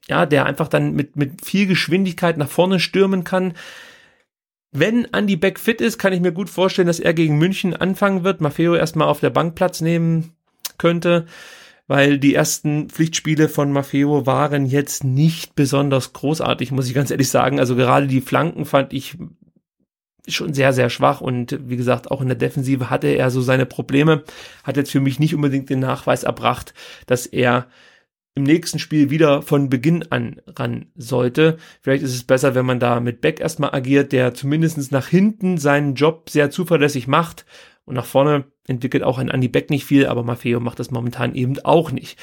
ja, 0.08 0.26
der 0.26 0.46
einfach 0.46 0.68
dann 0.68 0.94
mit, 0.94 1.16
mit 1.16 1.46
viel 1.46 1.68
Geschwindigkeit 1.68 2.38
nach 2.38 2.50
vorne 2.50 2.80
stürmen 2.80 3.24
kann. 3.24 3.54
Wenn 4.72 5.06
Andy 5.06 5.36
Beck 5.36 5.60
fit 5.60 5.82
ist, 5.82 5.98
kann 5.98 6.14
ich 6.14 6.22
mir 6.22 6.32
gut 6.32 6.50
vorstellen, 6.50 6.88
dass 6.88 7.00
er 7.00 7.14
gegen 7.14 7.38
München 7.38 7.76
anfangen 7.76 8.24
wird, 8.24 8.42
Maffeo 8.42 8.76
erstmal 8.76 9.08
auf 9.08 9.20
der 9.20 9.32
Bank 9.32 9.56
Platz 9.56 9.82
nehmen 9.82 10.34
könnte. 10.78 11.26
weil 11.90 12.20
die 12.20 12.36
ersten 12.36 12.88
Pflichtspiele 12.88 13.50
von 13.50 13.72
Maffeo 13.72 14.28
waren 14.28 14.68
jetzt 14.68 15.04
nicht 15.04 15.56
besonders 15.56 16.14
großartig, 16.14 16.72
muss 16.72 16.88
ich 16.88 16.94
ganz 16.94 17.10
ehrlich 17.10 17.30
sagen. 17.30 17.60
Also 17.60 17.76
gerade 17.76 18.06
die 18.06 18.22
Flanken 18.22 18.66
fand 18.66 18.94
ich 18.94 19.18
schon 20.36 20.54
sehr, 20.54 20.74
sehr 20.74 20.90
schwach 20.90 21.22
und 21.22 21.58
wie 21.68 21.78
gesagt, 21.78 22.12
auch 22.12 22.22
in 22.22 22.28
der 22.28 22.38
Defensive 22.38 22.90
hatte 22.90 23.08
er 23.08 23.32
so 23.32 23.42
seine 23.42 23.66
Probleme, 23.66 24.24
hat 24.64 24.78
jetzt 24.78 24.92
für 24.92 25.00
mich 25.00 25.20
nicht 25.20 25.36
unbedingt 25.36 25.70
den 25.70 25.80
Nachweis 25.80 26.24
erbracht, 26.24 26.74
dass 27.06 27.26
er 27.26 27.68
im 28.36 28.44
nächsten 28.44 28.80
Spiel 28.80 29.10
wieder 29.10 29.42
von 29.42 29.70
Beginn 29.70 30.12
an 30.12 30.42
ran 30.48 30.88
sollte. 30.96 31.58
Vielleicht 31.82 32.04
ist 32.04 32.16
es 32.16 32.24
besser, 32.24 32.56
wenn 32.56 32.66
man 32.66 32.80
da 32.80 33.00
mit 33.00 33.22
Beck 33.22 33.40
erstmal 33.40 33.74
agiert, 33.74 34.12
der 34.12 34.34
zumindest 34.34 34.92
nach 34.92 35.08
hinten 35.08 35.58
seinen 35.58 35.96
Job 35.96 36.30
sehr 36.30 36.50
zuverlässig 36.50 37.08
macht 37.08 37.46
und 37.86 37.96
nach 37.96 38.06
vorne 38.06 38.46
entwickelt 38.70 39.04
auch 39.04 39.18
ein 39.18 39.30
Andy 39.30 39.48
Beck 39.48 39.70
nicht 39.70 39.86
viel, 39.86 40.08
aber 40.08 40.24
Maffeo 40.24 40.60
macht 40.60 40.80
das 40.80 40.92
momentan 40.92 41.36
eben 41.36 41.60
auch 41.64 41.92
nicht. 41.92 42.18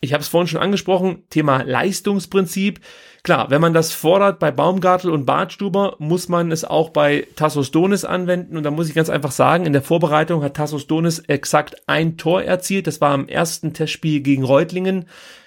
Ich 0.00 0.12
habe 0.12 0.22
es 0.22 0.28
vorhin 0.28 0.46
schon 0.46 0.60
angesprochen, 0.60 1.24
Thema 1.28 1.62
Leistungsprinzip. 1.62 2.80
Klar, 3.24 3.50
wenn 3.50 3.60
man 3.60 3.74
das 3.74 3.92
fordert 3.92 4.38
bei 4.38 4.52
Baumgartel 4.52 5.10
und 5.10 5.26
Bartstuber, 5.26 5.96
muss 5.98 6.28
man 6.28 6.52
es 6.52 6.64
auch 6.64 6.90
bei 6.90 7.26
Tassos 7.34 7.72
Donis 7.72 8.04
anwenden. 8.04 8.56
Und 8.56 8.62
da 8.62 8.70
muss 8.70 8.88
ich 8.88 8.94
ganz 8.94 9.10
einfach 9.10 9.32
sagen, 9.32 9.66
in 9.66 9.72
der 9.72 9.82
Vorbereitung 9.82 10.42
hat 10.42 10.54
Tassos 10.54 10.86
Donis 10.86 11.18
exakt 11.18 11.82
ein 11.88 12.16
Tor 12.16 12.42
erzielt. 12.42 12.86
Das 12.86 13.00
war 13.00 13.14
im 13.14 13.28
ersten 13.28 13.72
Testspiel 13.72 14.20
gegen 14.20 14.44
Reutlingen. 14.44 15.06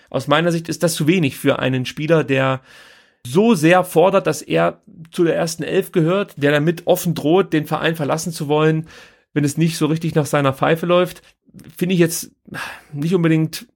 Aus 0.10 0.28
meiner 0.28 0.52
Sicht 0.52 0.68
ist 0.68 0.84
das 0.84 0.96
zu 0.96 1.08
wenig 1.08 1.38
für 1.38 1.60
einen 1.60 1.86
Spieler, 1.86 2.26
der 2.26 2.60
so 3.26 3.54
sehr 3.54 3.84
fordert, 3.84 4.28
dass 4.28 4.42
er 4.42 4.82
zu 5.12 5.24
der 5.24 5.36
ersten 5.36 5.64
Elf 5.64 5.92
gehört, 5.92 6.34
der 6.38 6.52
damit 6.52 6.88
offen 6.88 7.14
droht, 7.14 7.54
den 7.54 7.68
Verein 7.68 7.96
verlassen 7.96 8.34
zu 8.34 8.48
wollen, 8.48 8.88
wenn 9.34 9.44
es 9.44 9.58
nicht 9.58 9.78
so 9.78 9.86
richtig 9.86 10.16
nach 10.16 10.26
seiner 10.26 10.54
Pfeife 10.54 10.86
läuft, 10.86 11.22
finde 11.76 11.94
ich 11.94 12.00
jetzt 12.00 12.32
nicht 12.94 13.16
unbedingt 13.16 13.68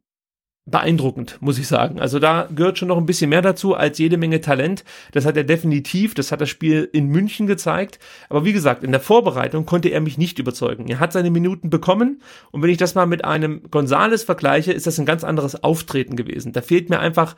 beeindruckend, 0.67 1.37
muss 1.41 1.59
ich 1.59 1.67
sagen. 1.67 1.99
Also 1.99 2.17
da 2.17 2.49
gehört 2.53 2.79
schon 2.79 2.87
noch 2.87 2.97
ein 2.97 3.05
bisschen 3.05 3.29
mehr 3.29 3.43
dazu 3.43 3.75
als 3.75 3.99
jede 3.99 4.17
Menge 4.17 4.41
Talent. 4.41 4.83
Das 5.11 5.25
hat 5.25 5.37
er 5.37 5.43
definitiv, 5.43 6.15
das 6.15 6.31
hat 6.31 6.41
das 6.41 6.49
Spiel 6.49 6.89
in 6.91 7.07
München 7.07 7.45
gezeigt. 7.45 7.99
Aber 8.29 8.45
wie 8.45 8.53
gesagt, 8.53 8.83
in 8.83 8.91
der 8.91 9.01
Vorbereitung 9.01 9.67
konnte 9.67 9.89
er 9.89 10.01
mich 10.01 10.17
nicht 10.17 10.39
überzeugen. 10.39 10.87
Er 10.87 10.99
hat 10.99 11.13
seine 11.13 11.29
Minuten 11.29 11.69
bekommen 11.69 12.21
und 12.51 12.63
wenn 12.63 12.71
ich 12.71 12.77
das 12.77 12.95
mal 12.95 13.05
mit 13.05 13.23
einem 13.23 13.69
Gonzales 13.69 14.23
vergleiche, 14.23 14.73
ist 14.73 14.87
das 14.87 14.99
ein 14.99 15.05
ganz 15.05 15.23
anderes 15.23 15.63
Auftreten 15.63 16.15
gewesen. 16.15 16.51
Da 16.51 16.61
fehlt 16.61 16.89
mir 16.89 16.99
einfach 16.99 17.35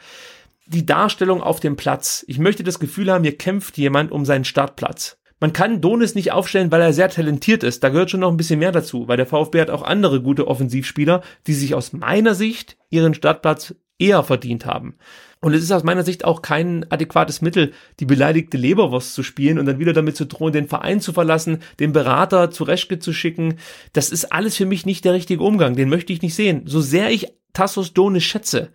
die 0.66 0.86
Darstellung 0.86 1.42
auf 1.42 1.60
dem 1.60 1.76
Platz. 1.76 2.24
Ich 2.28 2.40
möchte 2.40 2.64
das 2.64 2.80
Gefühl 2.80 3.12
haben, 3.12 3.24
hier 3.24 3.38
kämpft 3.38 3.78
jemand 3.78 4.12
um 4.12 4.26
seinen 4.26 4.46
Startplatz. 4.46 5.17
Man 5.39 5.53
kann 5.53 5.82
Donis 5.82 6.15
nicht 6.15 6.32
aufstellen, 6.32 6.72
weil 6.72 6.82
er 6.82 6.94
sehr 6.94 7.10
talentiert 7.10 7.63
ist. 7.63 7.84
Da 7.84 7.89
gehört 7.89 8.10
schon 8.10 8.22
noch 8.22 8.32
ein 8.32 8.38
bisschen 8.38 8.60
mehr 8.60 8.72
dazu, 8.72 9.08
weil 9.08 9.17
der 9.17 9.27
VfB 9.27 9.62
hat 9.62 9.70
auch 9.70 9.84
andere 9.84 10.22
gute 10.22 10.48
Offensivspieler, 10.48 11.22
die 11.46 11.53
sich 11.53 11.75
aus 11.75 11.94
meiner 11.94 12.34
Sicht 12.34 12.77
ihren 12.89 13.13
Startplatz 13.13 13.75
eher 14.00 14.24
verdient 14.24 14.65
haben. 14.65 14.96
Und 15.39 15.53
es 15.53 15.62
ist 15.62 15.72
aus 15.72 15.84
meiner 15.84 16.03
Sicht 16.03 16.25
auch 16.25 16.41
kein 16.41 16.89
adäquates 16.91 17.41
Mittel, 17.41 17.72
die 18.00 18.06
beleidigte 18.06 18.58
Leberwurst 18.58 19.13
zu 19.13 19.22
spielen 19.22 19.60
und 19.60 19.67
dann 19.67 19.77
wieder 19.77 19.94
damit 19.94 20.17
zu 20.17 20.25
drohen, 20.25 20.53
den 20.53 20.67
Verein 20.67 21.00
zu 21.00 21.13
verlassen, 21.13 21.60
den 21.79 21.94
Berater 21.94 22.50
zu 22.50 22.63
Reschke 22.63 22.98
zu 22.98 23.13
schicken. 23.13 23.60
Das 23.94 24.10
ist 24.10 24.32
alles 24.32 24.58
für 24.58 24.65
mich 24.65 24.88
nicht 24.88 25.06
der 25.06 25.13
richtige 25.13 25.44
Umgang. 25.44 25.75
Den 25.75 25.89
möchte 25.89 26.12
ich 26.12 26.24
nicht 26.24 26.34
sehen. 26.34 26.63
So 26.65 26.82
sehr 26.82 27.12
ich 27.12 27.27
Tassos 27.53 27.94
Donis 27.94 28.24
schätze, 28.24 28.70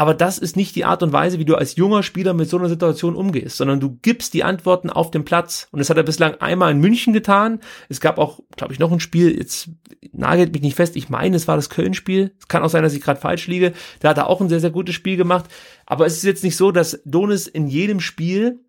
aber 0.00 0.14
das 0.14 0.38
ist 0.38 0.56
nicht 0.56 0.76
die 0.76 0.86
Art 0.86 1.02
und 1.02 1.12
Weise, 1.12 1.38
wie 1.38 1.44
du 1.44 1.56
als 1.56 1.76
junger 1.76 2.02
Spieler 2.02 2.32
mit 2.32 2.48
so 2.48 2.56
einer 2.56 2.70
Situation 2.70 3.14
umgehst, 3.14 3.58
sondern 3.58 3.80
du 3.80 3.98
gibst 4.00 4.32
die 4.32 4.44
Antworten 4.44 4.88
auf 4.88 5.10
dem 5.10 5.26
Platz. 5.26 5.68
Und 5.72 5.78
das 5.78 5.90
hat 5.90 5.98
er 5.98 6.04
bislang 6.04 6.36
einmal 6.36 6.70
in 6.70 6.80
München 6.80 7.12
getan. 7.12 7.60
Es 7.90 8.00
gab 8.00 8.16
auch, 8.16 8.40
glaube 8.56 8.72
ich, 8.72 8.78
noch 8.78 8.90
ein 8.92 9.00
Spiel, 9.00 9.36
jetzt 9.36 9.68
nagelt 10.12 10.54
mich 10.54 10.62
nicht 10.62 10.74
fest, 10.74 10.96
ich 10.96 11.10
meine, 11.10 11.36
es 11.36 11.46
war 11.48 11.56
das 11.56 11.68
Köln-Spiel. 11.68 12.32
Es 12.40 12.48
kann 12.48 12.62
auch 12.62 12.70
sein, 12.70 12.82
dass 12.82 12.94
ich 12.94 13.02
gerade 13.02 13.20
falsch 13.20 13.46
liege. 13.46 13.74
Da 14.00 14.08
hat 14.08 14.16
er 14.16 14.28
auch 14.28 14.40
ein 14.40 14.48
sehr, 14.48 14.60
sehr 14.60 14.70
gutes 14.70 14.94
Spiel 14.94 15.18
gemacht. 15.18 15.50
Aber 15.84 16.06
es 16.06 16.16
ist 16.16 16.24
jetzt 16.24 16.44
nicht 16.44 16.56
so, 16.56 16.72
dass 16.72 17.02
Donis 17.04 17.46
in 17.46 17.66
jedem 17.66 18.00
Spiel 18.00 18.60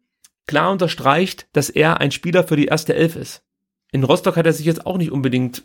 klar 0.47 0.69
unterstreicht, 0.69 1.47
dass 1.53 1.69
er 1.69 2.01
ein 2.01 2.11
Spieler 2.11 2.43
für 2.43 2.57
die 2.57 2.65
erste 2.65 2.93
Elf 2.93 3.15
ist. 3.15 3.41
In 3.93 4.03
Rostock 4.03 4.35
hat 4.35 4.47
er 4.47 4.53
sich 4.53 4.65
jetzt 4.65 4.85
auch 4.85 4.97
nicht 4.97 5.13
unbedingt 5.13 5.63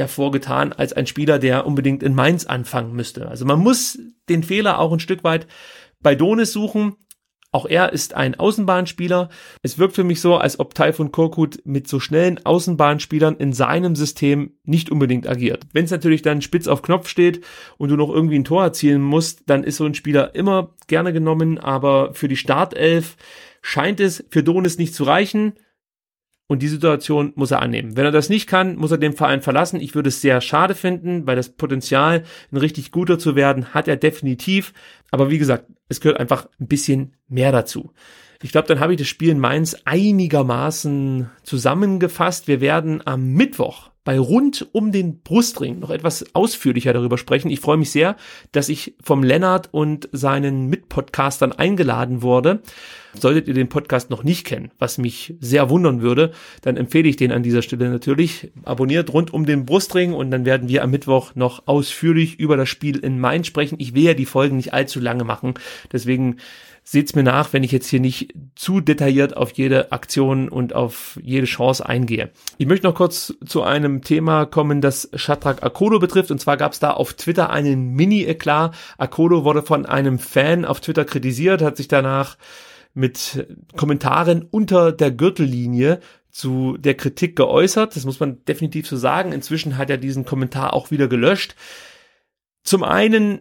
hervorgetan 0.00 0.72
als 0.72 0.92
ein 0.92 1.06
Spieler, 1.06 1.38
der 1.38 1.66
unbedingt 1.66 2.02
in 2.02 2.14
Mainz 2.14 2.46
anfangen 2.46 2.92
müsste. 2.92 3.28
Also 3.28 3.44
man 3.44 3.60
muss 3.60 3.98
den 4.28 4.42
Fehler 4.42 4.78
auch 4.78 4.92
ein 4.92 5.00
Stück 5.00 5.24
weit 5.24 5.46
bei 6.00 6.14
Donis 6.14 6.52
suchen. 6.52 6.96
Auch 7.52 7.66
er 7.66 7.92
ist 7.92 8.14
ein 8.14 8.38
Außenbahnspieler. 8.38 9.28
Es 9.62 9.76
wirkt 9.76 9.96
für 9.96 10.04
mich 10.04 10.20
so, 10.20 10.36
als 10.36 10.60
ob 10.60 10.72
Taifun 10.74 11.10
Korkut 11.10 11.60
mit 11.64 11.88
so 11.88 11.98
schnellen 11.98 12.44
Außenbahnspielern 12.44 13.36
in 13.38 13.52
seinem 13.52 13.96
System 13.96 14.52
nicht 14.62 14.88
unbedingt 14.88 15.28
agiert. 15.28 15.66
Wenn 15.72 15.84
es 15.84 15.90
natürlich 15.90 16.22
dann 16.22 16.42
spitz 16.42 16.68
auf 16.68 16.82
Knopf 16.82 17.08
steht 17.08 17.44
und 17.76 17.88
du 17.88 17.96
noch 17.96 18.08
irgendwie 18.08 18.36
ein 18.36 18.44
Tor 18.44 18.62
erzielen 18.62 19.02
musst, 19.02 19.42
dann 19.46 19.64
ist 19.64 19.78
so 19.78 19.84
ein 19.84 19.94
Spieler 19.94 20.34
immer 20.36 20.74
gerne 20.86 21.12
genommen, 21.12 21.58
aber 21.58 22.14
für 22.14 22.28
die 22.28 22.36
Startelf 22.36 23.16
scheint 23.62 23.98
es 23.98 24.24
für 24.30 24.44
Donis 24.44 24.78
nicht 24.78 24.94
zu 24.94 25.02
reichen. 25.02 25.54
Und 26.50 26.62
die 26.62 26.68
Situation 26.68 27.32
muss 27.36 27.52
er 27.52 27.62
annehmen. 27.62 27.96
Wenn 27.96 28.06
er 28.06 28.10
das 28.10 28.28
nicht 28.28 28.48
kann, 28.48 28.74
muss 28.74 28.90
er 28.90 28.98
den 28.98 29.12
Verein 29.12 29.40
verlassen. 29.40 29.78
Ich 29.78 29.94
würde 29.94 30.08
es 30.08 30.20
sehr 30.20 30.40
schade 30.40 30.74
finden, 30.74 31.24
weil 31.24 31.36
das 31.36 31.50
Potenzial, 31.50 32.24
ein 32.50 32.56
richtig 32.56 32.90
guter 32.90 33.20
zu 33.20 33.36
werden, 33.36 33.72
hat 33.72 33.86
er 33.86 33.94
definitiv. 33.94 34.72
Aber 35.12 35.30
wie 35.30 35.38
gesagt, 35.38 35.66
es 35.88 36.00
gehört 36.00 36.18
einfach 36.18 36.48
ein 36.58 36.66
bisschen 36.66 37.12
mehr 37.28 37.52
dazu. 37.52 37.92
Ich 38.42 38.50
glaube, 38.50 38.66
dann 38.66 38.80
habe 38.80 38.94
ich 38.94 38.98
das 38.98 39.06
Spiel 39.06 39.28
in 39.28 39.38
Mainz 39.38 39.76
einigermaßen 39.84 41.30
zusammengefasst. 41.44 42.48
Wir 42.48 42.60
werden 42.60 43.00
am 43.06 43.28
Mittwoch 43.28 43.90
bei 44.02 44.18
rund 44.18 44.66
um 44.72 44.90
den 44.90 45.20
Brustring 45.20 45.78
noch 45.78 45.90
etwas 45.90 46.34
ausführlicher 46.34 46.92
darüber 46.92 47.16
sprechen. 47.16 47.50
Ich 47.50 47.60
freue 47.60 47.76
mich 47.76 47.92
sehr, 47.92 48.16
dass 48.50 48.68
ich 48.68 48.96
vom 49.00 49.22
Lennart 49.22 49.68
und 49.72 50.08
seinen 50.10 50.66
Mitpodcastern 50.66 51.52
eingeladen 51.52 52.22
wurde. 52.22 52.60
Solltet 53.18 53.48
ihr 53.48 53.54
den 53.54 53.68
Podcast 53.68 54.10
noch 54.10 54.22
nicht 54.22 54.46
kennen, 54.46 54.70
was 54.78 54.98
mich 54.98 55.34
sehr 55.40 55.70
wundern 55.70 56.00
würde, 56.00 56.32
dann 56.62 56.76
empfehle 56.76 57.08
ich 57.08 57.16
den 57.16 57.32
an 57.32 57.42
dieser 57.42 57.62
Stelle 57.62 57.90
natürlich. 57.90 58.52
Abonniert 58.64 59.12
rund 59.12 59.32
um 59.32 59.46
den 59.46 59.66
Brustring 59.66 60.12
und 60.12 60.30
dann 60.30 60.44
werden 60.44 60.68
wir 60.68 60.82
am 60.82 60.90
Mittwoch 60.90 61.34
noch 61.34 61.66
ausführlich 61.66 62.38
über 62.38 62.56
das 62.56 62.68
Spiel 62.68 62.98
in 62.98 63.18
Main 63.18 63.44
sprechen. 63.44 63.76
Ich 63.78 63.94
will 63.94 64.02
ja 64.02 64.14
die 64.14 64.26
Folgen 64.26 64.56
nicht 64.56 64.72
allzu 64.72 65.00
lange 65.00 65.24
machen, 65.24 65.54
deswegen 65.92 66.36
seht's 66.82 67.14
mir 67.14 67.22
nach, 67.22 67.52
wenn 67.52 67.62
ich 67.62 67.72
jetzt 67.72 67.88
hier 67.88 68.00
nicht 68.00 68.34
zu 68.56 68.80
detailliert 68.80 69.36
auf 69.36 69.52
jede 69.52 69.92
Aktion 69.92 70.48
und 70.48 70.74
auf 70.74 71.18
jede 71.22 71.46
Chance 71.46 71.86
eingehe. 71.86 72.30
Ich 72.58 72.66
möchte 72.66 72.86
noch 72.86 72.94
kurz 72.94 73.34
zu 73.46 73.62
einem 73.62 74.02
Thema 74.02 74.46
kommen, 74.46 74.80
das 74.80 75.08
Shatrak 75.14 75.62
Akodo 75.62 75.98
betrifft. 75.98 76.30
Und 76.30 76.40
zwar 76.40 76.56
gab 76.56 76.72
es 76.72 76.80
da 76.80 76.90
auf 76.90 77.14
Twitter 77.14 77.50
einen 77.50 77.92
Mini-Eklat. 77.92 78.74
Akodo 78.98 79.44
wurde 79.44 79.62
von 79.62 79.86
einem 79.86 80.18
Fan 80.18 80.64
auf 80.64 80.80
Twitter 80.80 81.04
kritisiert, 81.04 81.62
hat 81.62 81.76
sich 81.76 81.88
danach 81.88 82.36
mit 82.94 83.46
Kommentaren 83.76 84.46
unter 84.50 84.92
der 84.92 85.10
Gürtellinie 85.10 86.00
zu 86.30 86.76
der 86.76 86.94
Kritik 86.94 87.36
geäußert. 87.36 87.96
Das 87.96 88.04
muss 88.04 88.20
man 88.20 88.44
definitiv 88.44 88.86
so 88.86 88.96
sagen. 88.96 89.32
Inzwischen 89.32 89.76
hat 89.76 89.90
er 89.90 89.98
diesen 89.98 90.24
Kommentar 90.24 90.74
auch 90.74 90.90
wieder 90.90 91.08
gelöscht. 91.08 91.54
Zum 92.62 92.82
einen 92.82 93.40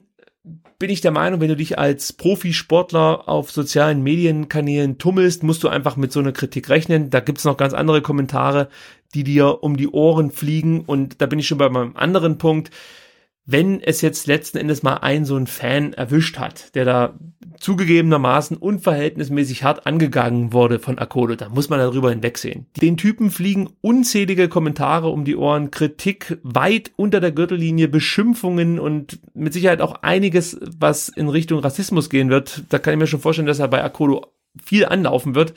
bin 0.79 0.89
ich 0.89 1.01
der 1.01 1.11
Meinung, 1.11 1.41
wenn 1.41 1.49
du 1.49 1.57
dich 1.57 1.77
als 1.77 2.13
Profisportler 2.13 3.27
auf 3.27 3.51
sozialen 3.51 4.01
Medienkanälen 4.01 4.97
tummelst, 4.97 5.43
musst 5.43 5.63
du 5.63 5.67
einfach 5.67 5.97
mit 5.97 6.13
so 6.13 6.21
einer 6.21 6.31
Kritik 6.31 6.69
rechnen. 6.69 7.09
Da 7.09 7.19
gibt's 7.19 7.43
noch 7.43 7.57
ganz 7.57 7.73
andere 7.73 8.01
Kommentare, 8.01 8.69
die 9.13 9.25
dir 9.25 9.61
um 9.61 9.75
die 9.75 9.89
Ohren 9.89 10.31
fliegen. 10.31 10.81
Und 10.81 11.21
da 11.21 11.25
bin 11.25 11.39
ich 11.39 11.47
schon 11.47 11.57
bei 11.57 11.69
meinem 11.69 11.97
anderen 11.97 12.37
Punkt 12.37 12.71
wenn 13.45 13.81
es 13.81 14.01
jetzt 14.01 14.27
letzten 14.27 14.57
Endes 14.57 14.83
mal 14.83 14.97
einen 14.97 15.25
so 15.25 15.35
einen 15.35 15.47
Fan 15.47 15.93
erwischt 15.93 16.37
hat, 16.37 16.75
der 16.75 16.85
da 16.85 17.19
zugegebenermaßen 17.59 18.55
unverhältnismäßig 18.57 19.63
hart 19.63 19.85
angegangen 19.85 20.53
wurde 20.53 20.79
von 20.79 20.97
Akolo, 20.97 21.35
dann 21.35 21.51
muss 21.51 21.69
man 21.69 21.79
darüber 21.79 22.09
hinwegsehen. 22.11 22.67
Den 22.81 22.95
Typen 22.95 23.31
fliegen 23.31 23.69
unzählige 23.81 24.49
Kommentare 24.49 25.09
um 25.09 25.25
die 25.25 25.35
Ohren, 25.35 25.71
Kritik 25.71 26.37
weit 26.43 26.91
unter 26.95 27.19
der 27.19 27.31
Gürtellinie, 27.31 27.87
Beschimpfungen 27.87 28.79
und 28.79 29.19
mit 29.33 29.53
Sicherheit 29.53 29.81
auch 29.81 30.03
einiges, 30.03 30.57
was 30.77 31.09
in 31.09 31.27
Richtung 31.27 31.59
Rassismus 31.59 32.09
gehen 32.09 32.29
wird. 32.29 32.63
Da 32.69 32.79
kann 32.79 32.93
ich 32.93 32.99
mir 32.99 33.07
schon 33.07 33.19
vorstellen, 33.19 33.47
dass 33.47 33.59
er 33.59 33.67
bei 33.67 33.83
Akolo 33.83 34.27
viel 34.63 34.85
anlaufen 34.85 35.35
wird. 35.35 35.53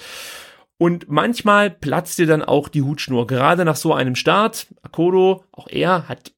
Und 0.78 1.08
manchmal 1.08 1.70
platzt 1.70 2.18
dir 2.18 2.26
dann 2.26 2.42
auch 2.42 2.68
die 2.68 2.82
Hutschnur. 2.82 3.28
Gerade 3.28 3.64
nach 3.64 3.76
so 3.76 3.94
einem 3.94 4.16
Start. 4.16 4.66
Akodo, 4.82 5.44
auch 5.52 5.68
er 5.68 6.08
hat 6.08 6.32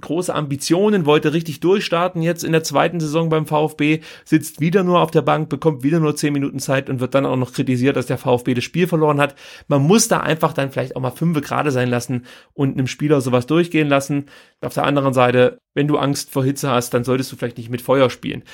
große 0.00 0.34
Ambitionen, 0.34 1.06
wollte 1.06 1.32
richtig 1.32 1.60
durchstarten 1.60 2.22
jetzt 2.22 2.44
in 2.44 2.52
der 2.52 2.62
zweiten 2.62 3.00
Saison 3.00 3.28
beim 3.28 3.46
VfB, 3.46 4.00
sitzt 4.24 4.60
wieder 4.60 4.82
nur 4.84 5.00
auf 5.00 5.10
der 5.10 5.22
Bank, 5.22 5.48
bekommt 5.48 5.82
wieder 5.82 6.00
nur 6.00 6.16
zehn 6.16 6.32
Minuten 6.32 6.58
Zeit 6.58 6.90
und 6.90 7.00
wird 7.00 7.14
dann 7.14 7.26
auch 7.26 7.36
noch 7.36 7.52
kritisiert, 7.52 7.96
dass 7.96 8.06
der 8.06 8.18
VfB 8.18 8.54
das 8.54 8.64
Spiel 8.64 8.86
verloren 8.86 9.20
hat. 9.20 9.34
Man 9.68 9.82
muss 9.82 10.08
da 10.08 10.20
einfach 10.20 10.52
dann 10.52 10.70
vielleicht 10.70 10.96
auch 10.96 11.00
mal 11.00 11.10
fünfe 11.10 11.40
gerade 11.40 11.70
sein 11.70 11.88
lassen 11.88 12.26
und 12.54 12.74
einem 12.74 12.86
Spieler 12.86 13.20
sowas 13.20 13.46
durchgehen 13.46 13.88
lassen. 13.88 14.26
Auf 14.60 14.74
der 14.74 14.84
anderen 14.84 15.12
Seite, 15.12 15.58
wenn 15.74 15.88
du 15.88 15.98
Angst 15.98 16.30
vor 16.30 16.44
Hitze 16.44 16.70
hast, 16.70 16.94
dann 16.94 17.04
solltest 17.04 17.32
du 17.32 17.36
vielleicht 17.36 17.58
nicht 17.58 17.70
mit 17.70 17.82
Feuer 17.82 18.10
spielen. 18.10 18.44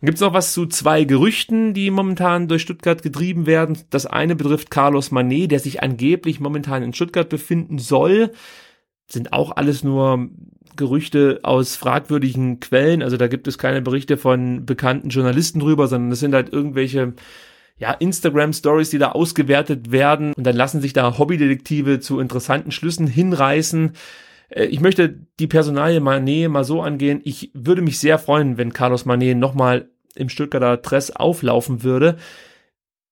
Dann 0.00 0.06
gibt's 0.06 0.20
noch 0.20 0.32
was 0.32 0.52
zu 0.52 0.66
zwei 0.66 1.02
Gerüchten, 1.04 1.74
die 1.74 1.90
momentan 1.90 2.46
durch 2.46 2.62
Stuttgart 2.62 3.02
getrieben 3.02 3.46
werden. 3.46 3.78
Das 3.90 4.06
eine 4.06 4.36
betrifft 4.36 4.70
Carlos 4.70 5.10
Manet, 5.10 5.50
der 5.50 5.58
sich 5.58 5.82
angeblich 5.82 6.38
momentan 6.38 6.84
in 6.84 6.94
Stuttgart 6.94 7.28
befinden 7.28 7.78
soll. 7.78 8.30
Sind 9.08 9.32
auch 9.32 9.56
alles 9.56 9.82
nur 9.82 10.28
Gerüchte 10.76 11.40
aus 11.42 11.76
fragwürdigen 11.76 12.60
Quellen. 12.60 13.02
Also 13.02 13.16
da 13.16 13.28
gibt 13.28 13.48
es 13.48 13.58
keine 13.58 13.82
Berichte 13.82 14.16
von 14.16 14.66
bekannten 14.66 15.08
Journalisten 15.08 15.60
drüber, 15.60 15.88
sondern 15.88 16.10
das 16.10 16.20
sind 16.20 16.34
halt 16.34 16.52
irgendwelche 16.52 17.14
ja, 17.78 17.92
Instagram-Stories, 17.92 18.90
die 18.90 18.98
da 18.98 19.12
ausgewertet 19.12 19.92
werden 19.92 20.32
und 20.34 20.44
dann 20.44 20.56
lassen 20.56 20.80
sich 20.80 20.92
da 20.92 21.16
Hobbydetektive 21.18 22.00
zu 22.00 22.18
interessanten 22.18 22.72
Schlüssen 22.72 23.06
hinreißen. 23.06 23.92
Äh, 24.48 24.64
ich 24.64 24.80
möchte 24.80 25.18
die 25.38 25.46
Personalie 25.46 26.00
Manet 26.00 26.50
mal 26.50 26.64
so 26.64 26.82
angehen. 26.82 27.20
Ich 27.24 27.50
würde 27.54 27.82
mich 27.82 27.98
sehr 27.98 28.18
freuen, 28.18 28.58
wenn 28.58 28.72
Carlos 28.72 29.04
Manet 29.04 29.38
nochmal 29.38 29.88
im 30.14 30.28
Stuttgarter 30.28 30.76
Dress 30.78 31.10
auflaufen 31.10 31.82
würde. 31.82 32.16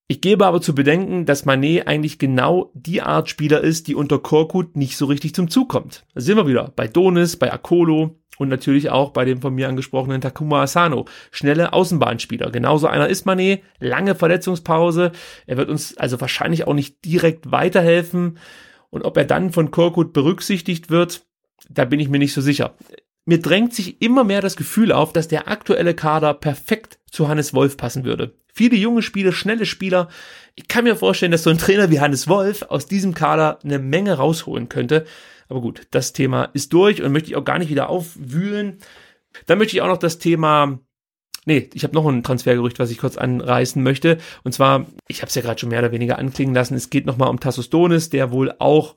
Ich 0.08 0.20
gebe 0.20 0.46
aber 0.46 0.60
zu 0.60 0.72
bedenken, 0.72 1.26
dass 1.26 1.46
Manet 1.46 1.88
eigentlich 1.88 2.18
genau 2.18 2.70
die 2.74 3.02
Art 3.02 3.28
Spieler 3.28 3.62
ist, 3.62 3.88
die 3.88 3.96
unter 3.96 4.20
Korkut 4.20 4.76
nicht 4.76 4.96
so 4.96 5.06
richtig 5.06 5.34
zum 5.34 5.50
Zug 5.50 5.68
kommt. 5.68 6.04
Da 6.14 6.20
sind 6.20 6.36
wir 6.36 6.46
wieder 6.46 6.72
bei 6.76 6.86
Donis, 6.86 7.36
bei 7.36 7.52
Akolo 7.52 8.16
und 8.38 8.48
natürlich 8.48 8.90
auch 8.90 9.10
bei 9.10 9.24
dem 9.24 9.40
von 9.40 9.52
mir 9.52 9.68
angesprochenen 9.68 10.20
Takuma 10.20 10.62
Asano. 10.62 11.06
Schnelle 11.32 11.72
Außenbahnspieler. 11.72 12.52
Genauso 12.52 12.86
einer 12.86 13.08
ist 13.08 13.26
Manet. 13.26 13.62
Lange 13.80 14.14
Verletzungspause. 14.14 15.10
Er 15.46 15.56
wird 15.56 15.68
uns 15.68 15.96
also 15.96 16.20
wahrscheinlich 16.20 16.68
auch 16.68 16.74
nicht 16.74 17.04
direkt 17.04 17.50
weiterhelfen. 17.50 18.38
Und 18.90 19.02
ob 19.02 19.16
er 19.16 19.24
dann 19.24 19.50
von 19.50 19.72
Korkut 19.72 20.12
berücksichtigt 20.12 20.88
wird, 20.88 21.26
da 21.68 21.84
bin 21.84 21.98
ich 21.98 22.08
mir 22.08 22.18
nicht 22.18 22.32
so 22.32 22.40
sicher. 22.40 22.76
Mir 23.26 23.40
drängt 23.40 23.74
sich 23.74 24.00
immer 24.00 24.22
mehr 24.22 24.40
das 24.40 24.56
Gefühl 24.56 24.92
auf, 24.92 25.12
dass 25.12 25.26
der 25.26 25.48
aktuelle 25.48 25.94
Kader 25.94 26.32
perfekt 26.32 27.00
zu 27.10 27.26
Hannes 27.28 27.52
Wolf 27.54 27.76
passen 27.76 28.04
würde. 28.04 28.34
Viele 28.54 28.76
junge 28.76 29.02
Spieler, 29.02 29.32
schnelle 29.32 29.66
Spieler. 29.66 30.08
Ich 30.54 30.68
kann 30.68 30.84
mir 30.84 30.96
vorstellen, 30.96 31.32
dass 31.32 31.42
so 31.42 31.50
ein 31.50 31.58
Trainer 31.58 31.90
wie 31.90 32.00
Hannes 32.00 32.28
Wolf 32.28 32.62
aus 32.62 32.86
diesem 32.86 33.14
Kader 33.14 33.58
eine 33.64 33.80
Menge 33.80 34.14
rausholen 34.14 34.68
könnte. 34.68 35.04
Aber 35.48 35.60
gut, 35.60 35.88
das 35.90 36.12
Thema 36.12 36.44
ist 36.54 36.72
durch 36.72 37.02
und 37.02 37.12
möchte 37.12 37.28
ich 37.28 37.36
auch 37.36 37.44
gar 37.44 37.58
nicht 37.58 37.68
wieder 37.68 37.90
aufwühlen. 37.90 38.78
Dann 39.46 39.58
möchte 39.58 39.76
ich 39.76 39.82
auch 39.82 39.88
noch 39.88 39.98
das 39.98 40.18
Thema 40.18 40.78
Nee, 41.48 41.70
ich 41.74 41.84
habe 41.84 41.94
noch 41.94 42.04
ein 42.08 42.24
Transfergerücht, 42.24 42.80
was 42.80 42.90
ich 42.90 42.98
kurz 42.98 43.16
anreißen 43.16 43.80
möchte. 43.80 44.18
Und 44.42 44.50
zwar, 44.50 44.86
ich 45.06 45.22
habe 45.22 45.28
es 45.28 45.36
ja 45.36 45.42
gerade 45.42 45.60
schon 45.60 45.68
mehr 45.68 45.78
oder 45.78 45.92
weniger 45.92 46.18
anklingen 46.18 46.56
lassen, 46.56 46.74
es 46.74 46.90
geht 46.90 47.06
nochmal 47.06 47.30
um 47.30 47.38
Tassos 47.38 47.70
Donis, 47.70 48.10
der 48.10 48.32
wohl 48.32 48.52
auch 48.58 48.96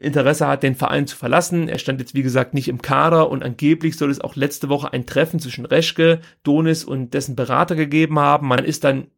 Interesse 0.00 0.46
hat, 0.46 0.62
den 0.62 0.74
Verein 0.74 1.06
zu 1.06 1.16
verlassen. 1.16 1.68
Er 1.68 1.78
stand 1.78 2.00
jetzt, 2.00 2.14
wie 2.14 2.22
gesagt, 2.22 2.54
nicht 2.54 2.68
im 2.68 2.80
Kader 2.80 3.30
und 3.30 3.42
angeblich 3.42 3.96
soll 3.96 4.10
es 4.10 4.20
auch 4.20 4.34
letzte 4.34 4.68
Woche 4.68 4.92
ein 4.92 5.06
Treffen 5.06 5.40
zwischen 5.40 5.66
Reschke, 5.66 6.20
Donis 6.42 6.84
und 6.84 7.12
dessen 7.12 7.36
Berater 7.36 7.76
gegeben 7.76 8.18
haben. 8.18 8.48
Man 8.48 8.64
ist 8.64 8.84
dann 8.84 9.08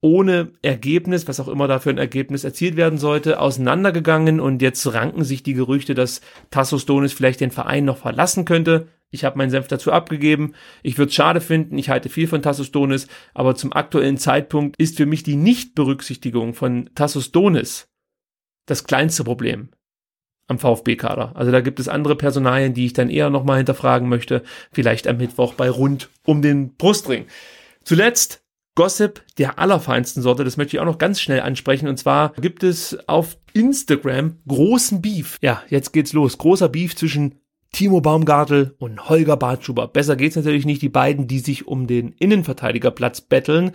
ohne 0.00 0.52
Ergebnis, 0.62 1.26
was 1.26 1.40
auch 1.40 1.48
immer 1.48 1.66
da 1.66 1.78
für 1.78 1.90
ein 1.90 1.98
Ergebnis 1.98 2.44
erzielt 2.44 2.76
werden 2.76 2.98
sollte, 2.98 3.40
auseinandergegangen 3.40 4.40
und 4.40 4.62
jetzt 4.62 4.92
ranken 4.92 5.24
sich 5.24 5.42
die 5.42 5.54
Gerüchte, 5.54 5.94
dass 5.94 6.20
Tassos 6.50 6.86
Donis 6.86 7.12
vielleicht 7.12 7.40
den 7.40 7.50
Verein 7.50 7.84
noch 7.84 7.98
verlassen 7.98 8.44
könnte. 8.44 8.88
Ich 9.10 9.24
habe 9.24 9.38
meinen 9.38 9.50
Senf 9.50 9.68
dazu 9.68 9.90
abgegeben. 9.90 10.54
Ich 10.82 10.98
würde 10.98 11.08
es 11.08 11.14
schade 11.14 11.40
finden. 11.40 11.78
Ich 11.78 11.90
halte 11.90 12.08
viel 12.08 12.28
von 12.28 12.42
Tassos 12.42 12.70
Donis, 12.70 13.08
aber 13.34 13.54
zum 13.54 13.72
aktuellen 13.72 14.18
Zeitpunkt 14.18 14.76
ist 14.78 14.96
für 14.96 15.06
mich 15.06 15.22
die 15.22 15.36
Nichtberücksichtigung 15.36 16.54
von 16.54 16.90
Tassos 16.94 17.32
Donis 17.32 17.88
das 18.66 18.84
kleinste 18.84 19.24
Problem 19.24 19.70
am 20.48 20.58
VfB-Kader. 20.58 21.32
Also 21.34 21.52
da 21.52 21.60
gibt 21.60 21.78
es 21.78 21.88
andere 21.88 22.16
Personalien, 22.16 22.74
die 22.74 22.86
ich 22.86 22.94
dann 22.94 23.10
eher 23.10 23.30
nochmal 23.30 23.58
hinterfragen 23.58 24.08
möchte, 24.08 24.42
vielleicht 24.72 25.06
am 25.06 25.18
Mittwoch 25.18 25.54
bei 25.54 25.70
rund 25.70 26.08
um 26.24 26.42
den 26.42 26.74
Brustring. 26.74 27.26
Zuletzt 27.84 28.42
Gossip 28.74 29.22
der 29.38 29.58
allerfeinsten 29.58 30.22
Sorte, 30.22 30.44
das 30.44 30.56
möchte 30.56 30.76
ich 30.76 30.80
auch 30.80 30.84
noch 30.84 30.98
ganz 30.98 31.20
schnell 31.20 31.40
ansprechen. 31.40 31.88
Und 31.88 31.98
zwar 31.98 32.32
gibt 32.34 32.62
es 32.62 32.96
auf 33.08 33.36
Instagram 33.52 34.36
großen 34.46 35.02
Beef. 35.02 35.36
Ja, 35.42 35.62
jetzt 35.68 35.92
geht's 35.92 36.12
los. 36.12 36.38
Großer 36.38 36.68
Beef 36.68 36.94
zwischen 36.94 37.40
Timo 37.72 38.00
Baumgartel 38.00 38.74
und 38.78 39.08
Holger 39.08 39.36
Bartschuber. 39.36 39.88
Besser 39.88 40.16
geht's 40.16 40.36
natürlich 40.36 40.64
nicht, 40.64 40.82
die 40.82 40.88
beiden, 40.88 41.28
die 41.28 41.38
sich 41.38 41.66
um 41.66 41.86
den 41.86 42.12
Innenverteidigerplatz 42.18 43.20
betteln. 43.20 43.72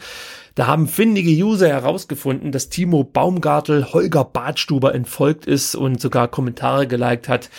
Da 0.56 0.68
haben 0.68 0.88
findige 0.88 1.32
User 1.32 1.68
herausgefunden, 1.68 2.52
dass 2.52 2.70
Timo 2.70 3.04
Baumgartel 3.04 3.94
Holger 3.94 4.26
Bartstuber 4.26 4.94
entfolgt 4.94 5.46
ist 5.46 5.76
und 5.76 6.02
sogar 6.02 6.28
Kommentare 6.28 6.88
geliked 6.88 7.30
hat, 7.30 7.50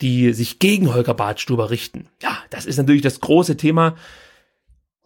die 0.00 0.32
sich 0.32 0.58
gegen 0.58 0.92
Holger 0.92 1.14
Bartstuber 1.14 1.70
richten. 1.70 2.06
Ja, 2.22 2.36
das 2.50 2.66
ist 2.66 2.78
natürlich 2.78 3.02
das 3.02 3.20
große 3.20 3.56
Thema. 3.56 3.94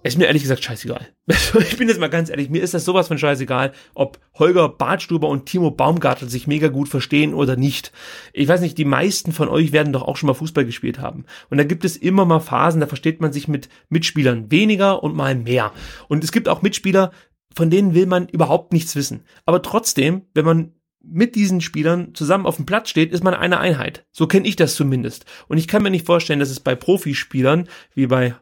Ist 0.07 0.19
mir 0.19 0.27
ehrlich 0.27 0.43
gesagt 0.43 0.63
scheißegal. 0.63 1.09
ich 1.27 1.77
bin 1.77 1.89
jetzt 1.89 2.01
mal 2.01 2.09
ganz 2.09 2.31
ehrlich, 2.31 2.49
mir 2.51 2.63
ist 2.63 2.75
das 2.75 2.85
sowas 2.85 3.09
von 3.09 3.19
scheißegal, 3.19 3.73
ob 3.95 4.19
Holger 4.35 4.69
Bartstuber 4.69 5.29
und 5.29 5.47
Timo 5.47 5.71
Baumgartel 5.71 6.29
sich 6.29 6.47
mega 6.47 6.69
gut 6.69 6.89
verstehen 6.89 7.35
oder 7.35 7.57
nicht. 7.57 7.93
Ich 8.33 8.49
weiß 8.49 8.61
nicht, 8.61 8.79
die 8.79 8.85
meisten 8.85 9.33
von 9.33 9.49
euch 9.49 9.73
werden 9.73 9.93
doch 9.93 10.03
auch 10.03 10.17
schon 10.17 10.29
mal 10.29 10.35
Fußball 10.35 10.65
gespielt 10.65 11.01
haben. 11.01 11.25
Und 11.51 11.59
da 11.59 11.65
gibt 11.65 11.85
es 11.85 11.97
immer 11.97 12.25
mal 12.25 12.41
Phasen, 12.41 12.81
da 12.81 12.87
versteht 12.87 13.21
man 13.21 13.33
sich 13.33 13.49
mit 13.49 13.69
Mitspielern 13.89 14.51
weniger 14.51 15.03
und 15.03 15.17
mal 15.17 15.35
mehr. 15.35 15.73
Und 16.09 16.23
es 16.23 16.33
gibt 16.33 16.49
auch 16.49 16.63
Mitspieler, 16.63 17.11
von 17.55 17.71
denen 17.71 17.95
will 17.95 18.07
man 18.07 18.29
überhaupt 18.29 18.73
nichts 18.73 18.95
wissen. 18.97 19.25
Aber 19.45 19.63
trotzdem, 19.63 20.23
wenn 20.35 20.45
man 20.45 20.73
mit 21.03 21.35
diesen 21.35 21.61
Spielern 21.61 22.15
zusammen 22.15 22.47
auf 22.47 22.57
dem 22.57 22.67
Platz 22.67 22.91
steht, 22.91 23.13
ist 23.13 23.25
man 23.25 23.35
eine 23.35 23.61
Einheit. 23.61 24.05
So 24.13 24.27
kenne 24.27 24.47
ich 24.47 24.57
das 24.57 24.75
zumindest. 24.75 25.25
Und 25.49 25.59
ich 25.59 25.69
kann 25.69 25.83
mir 25.83 25.91
nicht 25.91 26.07
vorstellen, 26.07 26.41
dass 26.41 26.51
es 26.51 26.61
bei 26.61 26.75
Profispielern 26.75 27.69
wie 27.95 28.07
bei 28.07 28.35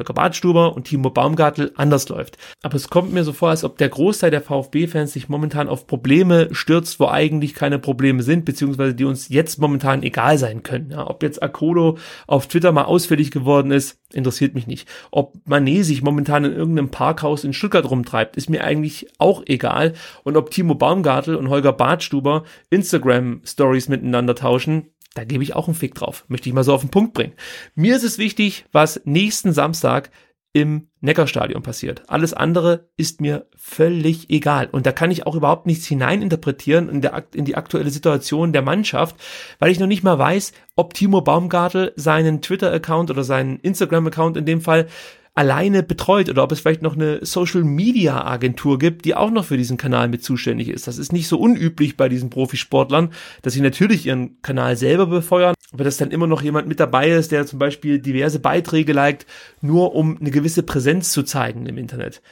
Volker 0.00 0.14
Badstuber 0.14 0.74
und 0.74 0.84
Timo 0.84 1.10
Baumgartel 1.10 1.72
anders 1.76 2.08
läuft. 2.08 2.38
Aber 2.62 2.74
es 2.76 2.88
kommt 2.88 3.12
mir 3.12 3.22
so 3.22 3.34
vor, 3.34 3.50
als 3.50 3.64
ob 3.64 3.76
der 3.76 3.90
Großteil 3.90 4.30
der 4.30 4.40
VfB-Fans 4.40 5.12
sich 5.12 5.28
momentan 5.28 5.68
auf 5.68 5.86
Probleme 5.86 6.48
stürzt, 6.52 7.00
wo 7.00 7.08
eigentlich 7.08 7.52
keine 7.52 7.78
Probleme 7.78 8.22
sind, 8.22 8.46
beziehungsweise 8.46 8.94
die 8.94 9.04
uns 9.04 9.28
jetzt 9.28 9.58
momentan 9.58 10.02
egal 10.02 10.38
sein 10.38 10.62
können. 10.62 10.92
Ja, 10.92 11.06
ob 11.06 11.22
jetzt 11.22 11.42
Akolo 11.42 11.98
auf 12.26 12.46
Twitter 12.46 12.72
mal 12.72 12.84
ausfällig 12.84 13.30
geworden 13.30 13.72
ist, 13.72 14.00
interessiert 14.14 14.54
mich 14.54 14.66
nicht. 14.66 14.88
Ob 15.10 15.34
Manet 15.44 15.84
sich 15.84 16.00
momentan 16.00 16.46
in 16.46 16.54
irgendeinem 16.54 16.90
Parkhaus 16.90 17.44
in 17.44 17.52
Stuttgart 17.52 17.90
rumtreibt, 17.90 18.38
ist 18.38 18.48
mir 18.48 18.64
eigentlich 18.64 19.08
auch 19.18 19.42
egal. 19.44 19.92
Und 20.24 20.38
ob 20.38 20.50
Timo 20.50 20.76
Baumgartel 20.76 21.36
und 21.36 21.50
Holger 21.50 21.74
Badstuber 21.74 22.44
Instagram-Stories 22.70 23.90
miteinander 23.90 24.34
tauschen, 24.34 24.86
da 25.14 25.24
gebe 25.24 25.42
ich 25.42 25.54
auch 25.56 25.66
einen 25.66 25.74
Fick 25.74 25.94
drauf. 25.94 26.24
Möchte 26.28 26.48
ich 26.48 26.54
mal 26.54 26.64
so 26.64 26.74
auf 26.74 26.82
den 26.82 26.90
Punkt 26.90 27.14
bringen. 27.14 27.34
Mir 27.74 27.96
ist 27.96 28.04
es 28.04 28.18
wichtig, 28.18 28.64
was 28.72 29.00
nächsten 29.04 29.52
Samstag 29.52 30.10
im 30.52 30.88
Neckarstadion 31.00 31.62
passiert. 31.62 32.02
Alles 32.08 32.34
andere 32.34 32.88
ist 32.96 33.20
mir 33.20 33.46
völlig 33.56 34.30
egal. 34.30 34.68
Und 34.70 34.84
da 34.84 34.92
kann 34.92 35.12
ich 35.12 35.26
auch 35.26 35.36
überhaupt 35.36 35.66
nichts 35.66 35.86
hineininterpretieren 35.86 36.88
in, 36.88 37.00
der, 37.00 37.24
in 37.34 37.44
die 37.44 37.54
aktuelle 37.54 37.90
Situation 37.90 38.52
der 38.52 38.62
Mannschaft, 38.62 39.16
weil 39.60 39.70
ich 39.70 39.78
noch 39.78 39.86
nicht 39.86 40.02
mal 40.02 40.18
weiß, 40.18 40.52
ob 40.74 40.94
Timo 40.94 41.20
Baumgartel 41.20 41.92
seinen 41.94 42.42
Twitter-Account 42.42 43.10
oder 43.10 43.22
seinen 43.22 43.60
Instagram-Account 43.60 44.36
in 44.36 44.44
dem 44.44 44.60
Fall 44.60 44.88
alleine 45.34 45.82
betreut 45.82 46.28
oder 46.28 46.42
ob 46.42 46.52
es 46.52 46.60
vielleicht 46.60 46.82
noch 46.82 46.96
eine 46.96 47.24
Social 47.24 47.62
Media 47.62 48.24
Agentur 48.24 48.78
gibt, 48.78 49.04
die 49.04 49.14
auch 49.14 49.30
noch 49.30 49.44
für 49.44 49.56
diesen 49.56 49.76
Kanal 49.76 50.08
mit 50.08 50.24
zuständig 50.24 50.68
ist. 50.68 50.86
Das 50.86 50.98
ist 50.98 51.12
nicht 51.12 51.28
so 51.28 51.38
unüblich 51.38 51.96
bei 51.96 52.08
diesen 52.08 52.30
Profisportlern, 52.30 53.12
dass 53.42 53.52
sie 53.52 53.60
natürlich 53.60 54.06
ihren 54.06 54.42
Kanal 54.42 54.76
selber 54.76 55.06
befeuern, 55.06 55.54
aber 55.72 55.84
dass 55.84 55.98
dann 55.98 56.10
immer 56.10 56.26
noch 56.26 56.42
jemand 56.42 56.66
mit 56.66 56.80
dabei 56.80 57.10
ist, 57.10 57.32
der 57.32 57.46
zum 57.46 57.58
Beispiel 57.58 58.00
diverse 58.00 58.40
Beiträge 58.40 58.92
liked, 58.92 59.26
nur 59.60 59.94
um 59.94 60.18
eine 60.18 60.30
gewisse 60.30 60.62
Präsenz 60.62 61.12
zu 61.12 61.22
zeigen 61.22 61.66
im 61.66 61.78
Internet. 61.78 62.22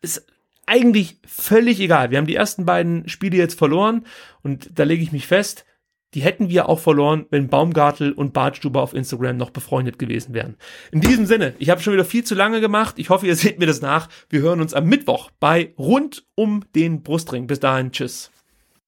Ist 0.00 0.26
eigentlich 0.66 1.18
völlig 1.26 1.80
egal. 1.80 2.10
Wir 2.10 2.18
haben 2.18 2.26
die 2.26 2.36
ersten 2.36 2.64
beiden 2.64 3.08
Spiele 3.08 3.36
jetzt 3.36 3.58
verloren 3.58 4.06
und 4.42 4.70
da 4.78 4.84
lege 4.84 5.02
ich 5.02 5.10
mich 5.10 5.26
fest, 5.26 5.64
die 6.14 6.22
hätten 6.22 6.48
wir 6.48 6.68
auch 6.68 6.80
verloren, 6.80 7.26
wenn 7.30 7.48
Baumgartel 7.48 8.12
und 8.12 8.32
Bartstuber 8.32 8.82
auf 8.82 8.94
Instagram 8.94 9.36
noch 9.36 9.50
befreundet 9.50 9.98
gewesen 9.98 10.34
wären. 10.34 10.56
In 10.90 11.00
diesem 11.00 11.26
Sinne, 11.26 11.54
ich 11.58 11.70
habe 11.70 11.80
schon 11.80 11.92
wieder 11.92 12.04
viel 12.04 12.24
zu 12.24 12.34
lange 12.34 12.60
gemacht. 12.60 12.98
Ich 12.98 13.10
hoffe, 13.10 13.26
ihr 13.26 13.36
seht 13.36 13.58
mir 13.58 13.66
das 13.66 13.80
nach. 13.80 14.08
Wir 14.28 14.40
hören 14.40 14.60
uns 14.60 14.74
am 14.74 14.86
Mittwoch 14.86 15.30
bei 15.38 15.72
Rund 15.78 16.24
um 16.34 16.64
den 16.74 17.02
Brustring. 17.02 17.46
Bis 17.46 17.60
dahin, 17.60 17.92
tschüss. 17.92 18.30